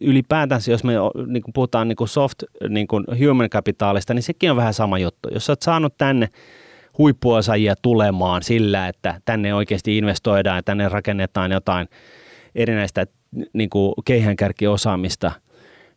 [0.02, 0.93] ylipäätänsä, jos me
[1.28, 4.99] niin kuin puhutaan niin kuin soft niin kuin human capitalista, niin sekin on vähän sama
[4.99, 5.30] juttu.
[5.34, 6.30] Jos sä oot saanut tänne
[6.97, 11.88] huippuosaajia tulemaan sillä, että tänne oikeasti investoidaan ja tänne rakennetaan jotain
[12.56, 13.06] erinäistä
[13.54, 15.32] niin kuin keihänkärkiosaamista,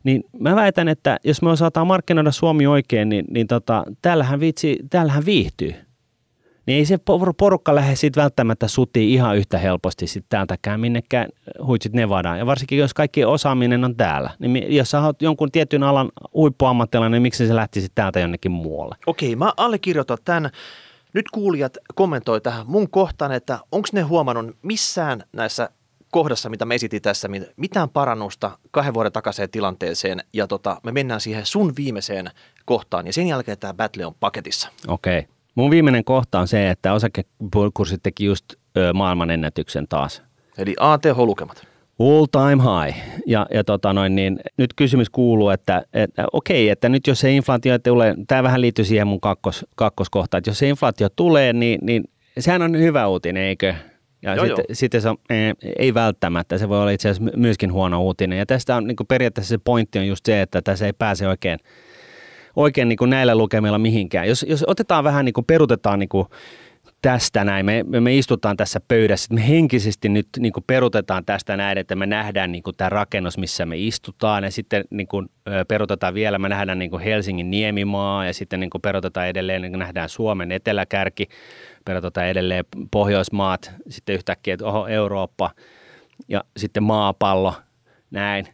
[0.04, 4.78] niin mä väitän, että jos me osataan markkinoida Suomi oikein, niin, niin tota, täällähän, viitsi,
[4.90, 5.74] täällähän viihtyy
[6.66, 11.28] niin ei se por- porukka lähde sitten välttämättä sutiin ihan yhtä helposti sitten täältäkään minnekään
[11.66, 12.38] huitsit Nevadaan.
[12.38, 14.30] Ja varsinkin jos kaikki osaaminen on täällä.
[14.38, 18.96] Niin jos sä oot jonkun tietyn alan huippuammattilainen, niin miksi se lähtisi täältä jonnekin muualle?
[19.06, 20.50] Okei, mä allekirjoitan tämän.
[21.12, 25.68] Nyt kuulijat kommentoi tähän mun kohtaan, että onko ne huomannut missään näissä
[26.10, 30.20] kohdassa, mitä me esitin tässä, mit- mitään parannusta kahden vuoden takaiseen tilanteeseen.
[30.32, 32.30] Ja tota, me mennään siihen sun viimeiseen
[32.64, 34.68] kohtaan ja sen jälkeen tämä battle on paketissa.
[34.88, 35.18] Okei.
[35.18, 35.33] Okay.
[35.54, 38.44] Mun viimeinen kohta on se, että osakekurssit teki just
[38.76, 40.22] ö, maailman ennätyksen taas.
[40.58, 41.66] Eli ATH-lukemat.
[41.98, 42.98] All time high.
[43.26, 47.32] Ja, ja tota noin, niin nyt kysymys kuuluu, että, että okei, että nyt jos se
[47.32, 51.78] inflaatio tulee, tämä vähän liittyy siihen mun kakkos, kakkoskohtaan, että jos se inflaatio tulee, niin,
[51.82, 52.04] niin
[52.38, 53.74] sehän on hyvä uutinen, eikö?
[54.22, 54.74] Ja Joo, sitten, joo.
[54.74, 55.16] sitten se on,
[55.78, 58.38] ei välttämättä, se voi olla itse asiassa myöskin huono uutinen.
[58.38, 61.58] Ja tästä on niin periaatteessa se pointti on just se, että tässä ei pääse oikein,
[62.56, 64.28] oikein niin kuin näillä lukemilla mihinkään.
[64.28, 66.26] Jos, jos otetaan vähän niin kuin perutetaan niin kuin
[67.02, 71.78] tästä näin, me, me, istutaan tässä pöydässä, me henkisesti nyt niin kuin perutetaan tästä näin,
[71.78, 75.30] että me nähdään niin kuin tämä rakennus, missä me istutaan ja sitten niin kuin,
[75.68, 79.72] perutetaan vielä, me nähdään niin kuin Helsingin Niemimaa ja sitten niin kuin perutetaan edelleen, niin
[79.72, 81.28] kuin nähdään Suomen eteläkärki,
[81.84, 85.50] perutetaan edelleen Pohjoismaat, sitten yhtäkkiä, että oho, Eurooppa
[86.28, 87.54] ja sitten maapallo,
[88.10, 88.46] näin.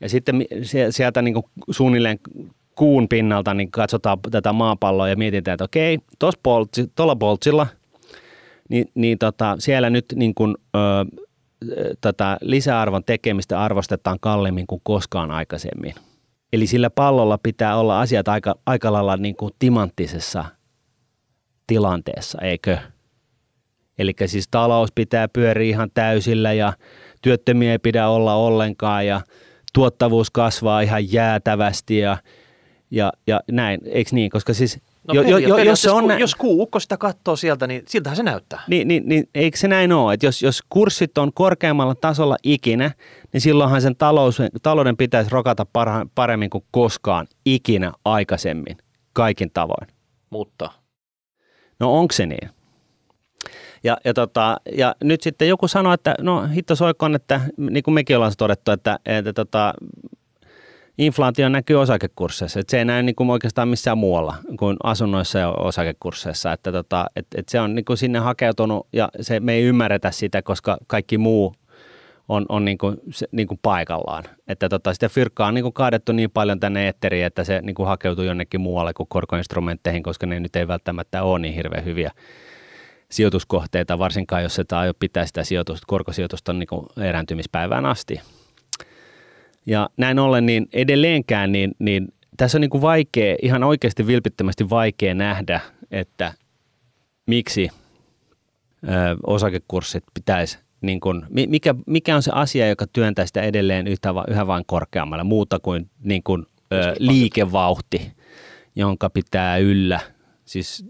[0.00, 0.44] Ja sitten
[0.90, 2.18] sieltä niin kuin suunnilleen
[2.76, 7.66] kuun pinnalta niin katsotaan tätä maapalloa ja mietitään, että okei, tuolla boltsi, tuolla boltsilla,
[8.68, 10.78] niin, niin tota, siellä nyt niin kuin, ö,
[12.00, 15.94] tätä lisäarvon tekemistä arvostetaan kalliimmin kuin koskaan aikaisemmin.
[16.52, 20.44] Eli sillä pallolla pitää olla asiat aika, aika lailla niin kuin timanttisessa
[21.66, 22.78] tilanteessa, eikö?
[23.98, 26.72] Eli siis talous pitää pyöriä ihan täysillä ja
[27.22, 29.20] työttömiä ei pidä olla ollenkaan ja
[29.72, 32.16] tuottavuus kasvaa ihan jäätävästi ja,
[32.90, 34.30] ja, ja näin, eikö niin?
[34.30, 34.78] Koska siis
[35.08, 38.16] No jo, jo, jo, jos, se on, kun, jos kuukko sitä katsoo sieltä, niin siltähän
[38.16, 38.62] se näyttää.
[38.68, 42.90] Niin, niin, niin eikö se näin ole, että jos, jos kurssit on korkeammalla tasolla ikinä,
[43.32, 48.76] niin silloinhan sen talous, talouden pitäisi rokata parha, paremmin kuin koskaan ikinä aikaisemmin,
[49.12, 49.88] kaikin tavoin.
[50.30, 50.70] Mutta?
[51.80, 52.50] No onko se niin?
[53.84, 57.94] Ja, ja, tota, ja nyt sitten joku sanoi, että no hitto soikon, että niin kuin
[57.94, 59.74] mekin ollaan todettu, että, että tota,
[60.98, 62.60] inflaatio näkyy osakekursseissa.
[62.60, 66.52] Että se ei näy niin kuin oikeastaan missään muualla kuin asunnoissa ja osakekursseissa.
[66.52, 70.10] Että tota, et, et se on niin kuin sinne hakeutunut ja se, me ei ymmärretä
[70.10, 71.54] sitä, koska kaikki muu
[72.28, 74.24] on, on niin kuin, se, niin kuin paikallaan.
[74.48, 77.74] Että tota, sitä fyrkkaa on niin kuin kaadettu niin paljon tänne etteriin, että se niin
[77.74, 82.10] kuin hakeutuu jonnekin muualle kuin korkoinstrumentteihin, koska ne nyt ei välttämättä ole niin hirveän hyviä
[83.10, 88.20] sijoituskohteita, varsinkaan jos se aio pitää sitä sijoitusta, korkosijoitusta niin kuin erääntymispäivään asti.
[89.66, 94.70] Ja näin ollen niin edelleenkään, niin, niin tässä on niin kuin vaikea, ihan oikeasti vilpittömästi
[94.70, 95.60] vaikea nähdä,
[95.90, 96.32] että
[97.26, 97.70] miksi
[98.84, 98.88] ö,
[99.26, 104.46] osakekurssit pitäisi, niin kuin, mikä, mikä on se asia, joka työntää sitä edelleen yhtä, yhä
[104.46, 108.12] vain korkeammalle, muuta kuin, niin kuin ö, liikevauhti,
[108.76, 110.00] jonka pitää yllä,
[110.44, 110.84] siis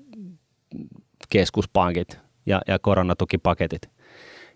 [1.29, 3.96] keskuspankit ja, ja koronatukipaketit.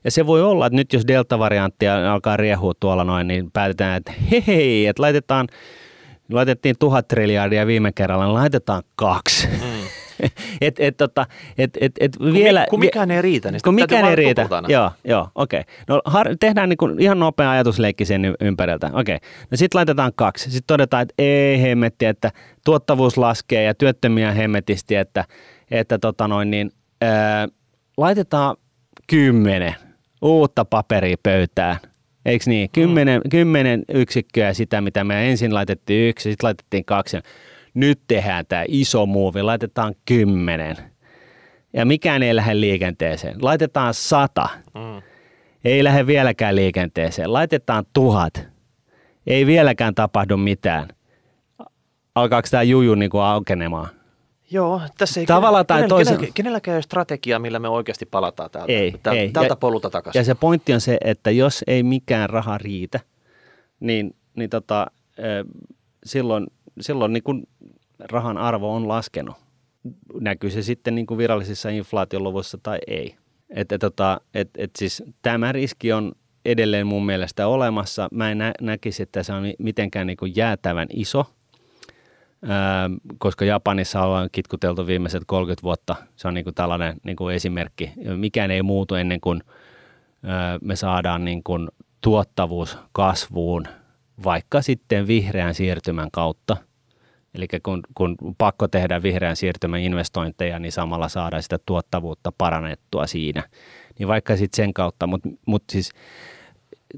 [0.05, 4.13] Ja se voi olla, että nyt jos delta-varianttia alkaa riehua tuolla noin, niin päätetään, että
[4.31, 5.49] hei, hei että laitetaan,
[6.33, 9.47] laitettiin tuhat triljardia viime kerralla, niin laitetaan kaksi.
[9.47, 9.81] Mm.
[10.61, 11.27] et, et, tota,
[11.59, 14.49] et, et, et kun vielä, kun mikään ei riitä, niin kun mikään ei riitä.
[14.69, 15.61] Joo, joo, okei.
[15.61, 15.73] Okay.
[15.89, 18.87] No har, tehdään niin kuin ihan nopea ajatusleikki sen ympäriltä.
[18.87, 19.17] Okei.
[19.17, 19.29] Okay.
[19.51, 20.45] No sitten laitetaan kaksi.
[20.45, 22.31] Sitten todetaan, että ei hemmetti, että
[22.65, 25.25] tuottavuus laskee ja työttömiä hemmetisti, että,
[25.71, 26.71] että tota noin, niin,
[27.03, 27.49] ää,
[27.97, 28.57] laitetaan
[29.07, 29.75] kymmenen
[30.23, 31.77] uutta paperia pöytään.
[32.25, 32.71] Eikö niin?
[32.71, 33.29] Kymmenen, mm.
[33.31, 37.17] kymmenen yksikköä sitä, mitä me ensin laitettiin yksi, sitten laitettiin kaksi.
[37.75, 40.77] Nyt tehdään tämä iso muuvi, laitetaan kymmenen.
[41.73, 43.37] Ja mikään ei lähde liikenteeseen.
[43.43, 44.49] Laitetaan sata.
[44.75, 45.03] Mm.
[45.65, 47.33] Ei lähde vieläkään liikenteeseen.
[47.33, 48.49] Laitetaan tuhat.
[49.27, 50.89] Ei vieläkään tapahdu mitään.
[52.15, 54.00] Alkaako tämä juju niin kuin aukenemaan?
[54.51, 58.51] Joo, tässä ei Tavalla tai kenellä, kenellä, kenelläkään ei ole strategiaa, millä me oikeasti palataan
[58.51, 59.31] täältä, ei, täältä, ei.
[59.31, 60.21] tältä polulta takaisin.
[60.21, 63.01] Ja se pointti on se, että jos ei mikään raha riitä,
[63.81, 64.87] niin, niin tota,
[66.05, 66.47] silloin,
[66.81, 67.49] silloin niin kuin
[67.99, 69.37] rahan arvo on laskenut.
[70.21, 73.17] Näkyy se sitten niin kuin virallisissa inflaatioluvuissa tai ei.
[73.51, 76.13] Et, et, tota, et, et siis tämä riski on
[76.45, 78.09] edelleen mun mielestä olemassa.
[78.13, 81.27] Mä en nä- näkisi, että se on mitenkään niin kuin jäätävän iso–
[83.19, 85.97] koska Japanissa ollaan kitkuteltu viimeiset 30 vuotta.
[86.17, 87.93] Se on niin kuin tällainen niin kuin esimerkki.
[88.17, 89.43] Mikään ei muutu ennen kuin
[90.63, 91.69] me saadaan niin kuin
[92.01, 93.65] tuottavuus kasvuun,
[94.25, 96.57] vaikka sitten vihreän siirtymän kautta.
[97.35, 103.43] Eli kun, kun pakko tehdä vihreän siirtymän investointeja, niin samalla saadaan sitä tuottavuutta parannettua siinä.
[103.99, 105.91] Niin vaikka sitten sen kautta, mutta mut siis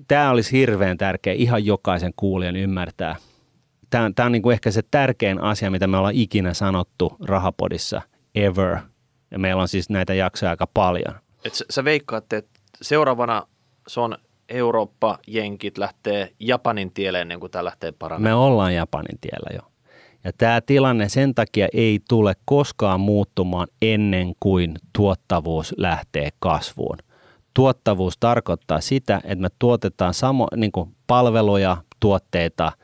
[0.09, 3.16] tämä olisi hirveän tärkeä ihan jokaisen kuulijan ymmärtää–
[3.93, 8.03] tämä, on niin kuin ehkä se tärkein asia, mitä me ollaan ikinä sanottu Rahapodissa
[8.34, 8.78] ever.
[9.30, 11.14] Ja meillä on siis näitä jaksoja aika paljon.
[11.45, 13.47] Et sä, sä veikkaatte, että seuraavana
[13.88, 14.18] se on
[14.49, 18.30] Eurooppa, Jenkit lähtee Japanin tielle ennen kuin tämä lähtee paranemaan.
[18.30, 19.72] Me ollaan Japanin tiellä jo.
[20.24, 26.99] Ja tämä tilanne sen takia ei tule koskaan muuttumaan ennen kuin tuottavuus lähtee kasvuun.
[27.55, 30.72] Tuottavuus tarkoittaa sitä, että me tuotetaan samo, niin
[31.07, 32.72] palveluja, tuotteita–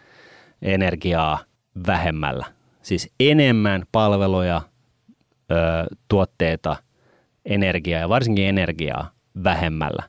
[0.62, 1.38] energiaa
[1.86, 2.46] vähemmällä.
[2.82, 4.62] Siis enemmän palveluja,
[5.50, 5.54] ö,
[6.08, 6.76] tuotteita,
[7.44, 9.10] energiaa ja varsinkin energiaa
[9.44, 10.02] vähemmällä.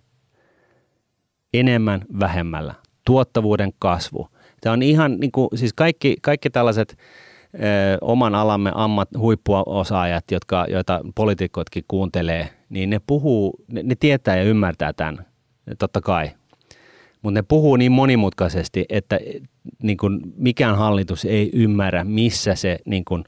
[1.53, 2.73] Enemmän vähemmällä.
[3.05, 4.29] Tuottavuuden kasvu.
[4.61, 6.97] Tämä on ihan niin kuin, siis kaikki, kaikki tällaiset
[7.53, 7.57] ö,
[8.01, 14.43] oman alamme ammat, huippuosaajat, jotka, joita poliitikotkin kuuntelee, niin ne puhuu, ne, ne tietää ja
[14.43, 15.25] ymmärtää tämän,
[15.79, 16.31] totta kai.
[17.21, 19.19] Mutta ne puhuu niin monimutkaisesti, että
[19.83, 23.23] niin kuin mikään hallitus ei ymmärrä, missä se niin kuin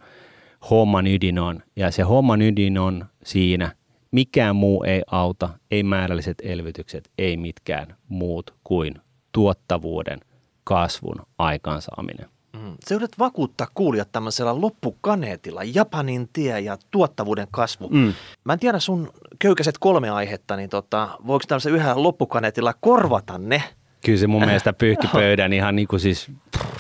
[0.69, 1.63] homman ydin on.
[1.75, 3.75] Ja se homman ydin on siinä,
[4.11, 8.95] mikään muu ei auta, ei määrälliset elvytykset, ei mitkään muut kuin
[9.31, 10.19] tuottavuuden
[10.63, 12.25] kasvun aikaansaaminen.
[12.53, 12.77] Mm.
[12.85, 17.89] Se yrität vakuuttaa kuulijat tämmöisellä loppukaneetilla, Japanin tie ja tuottavuuden kasvu.
[17.89, 18.13] Mm.
[18.43, 23.63] Mä en tiedä sun köykäiset kolme aihetta, niin tota, voiko tämmöisellä yhdellä loppukaneetilla korvata ne–
[24.05, 26.31] Kyllä se mun mielestä pyyhki pöydän ihan niin kuin siis...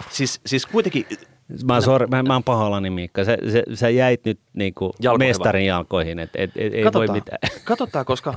[0.09, 1.05] Siis, siis kuitenkin...
[1.63, 3.23] Mä oon, sorry, mä, mä oon pahoillani Miikka.
[3.23, 7.39] Sä, sä, sä jäit nyt niin kuin mestarin jalkoihin, että et, et, ei voi mitään.
[7.63, 8.33] Katsotaan, koska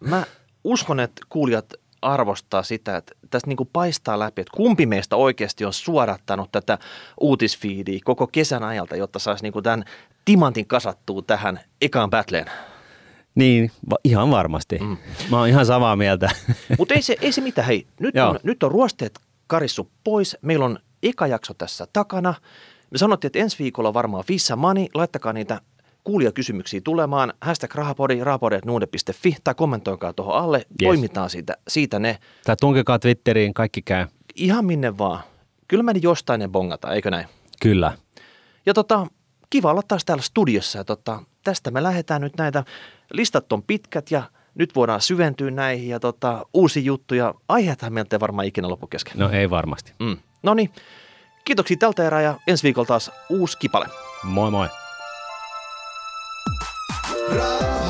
[0.00, 0.24] mä
[0.64, 5.64] uskon, että kuulijat arvostaa sitä, että tästä niin kuin paistaa läpi, että kumpi meistä oikeasti
[5.64, 6.78] on suodattanut tätä
[7.20, 9.84] uutisfiidiä koko kesän ajalta, jotta saisi niin kuin tämän
[10.24, 12.46] timantin kasattua tähän ekaan battleen.
[13.34, 14.78] Niin, va- ihan varmasti.
[14.78, 14.96] Mm.
[15.30, 16.30] Mä oon ihan samaa mieltä.
[16.78, 17.66] Mutta ei se, ei se mitään.
[17.66, 20.36] Hei, nyt on, nyt on ruosteet karissu pois.
[20.42, 22.34] Meillä on eka jakso tässä takana.
[22.90, 24.86] Me sanottiin, että ensi viikolla varmaan Fissa Money.
[24.94, 25.60] Laittakaa niitä
[26.04, 27.32] kuulijakysymyksiä tulemaan.
[27.40, 30.58] Hashtag rahapodi, rahapodi.nuude.fi tai kommentoikaa tuohon alle.
[30.58, 30.66] Yes.
[30.88, 32.18] Poimitaan siitä, siitä ne.
[32.46, 34.06] Tai tunkekaa Twitteriin, kaikki käy.
[34.34, 35.20] Ihan minne vaan.
[35.68, 37.26] Kyllä me jostain ne bongata, eikö näin?
[37.62, 37.92] Kyllä.
[38.66, 39.06] Ja tota,
[39.50, 40.78] kiva olla taas täällä studiossa.
[40.78, 42.64] Ja tota, tästä me lähdetään nyt näitä,
[43.12, 44.22] listat on pitkät ja
[44.54, 48.86] nyt voidaan syventyä näihin ja tota, uusi juttu ja aiheethan meiltä ei varmaan ikinä loppu
[48.86, 49.14] kesken.
[49.16, 49.92] No ei varmasti.
[49.98, 50.16] Mm.
[50.42, 50.70] No niin,
[51.44, 53.86] kiitoksia tältä erää ja ensi viikolla taas uusi kipale.
[54.22, 54.68] Moi moi.
[57.30, 57.89] Ra-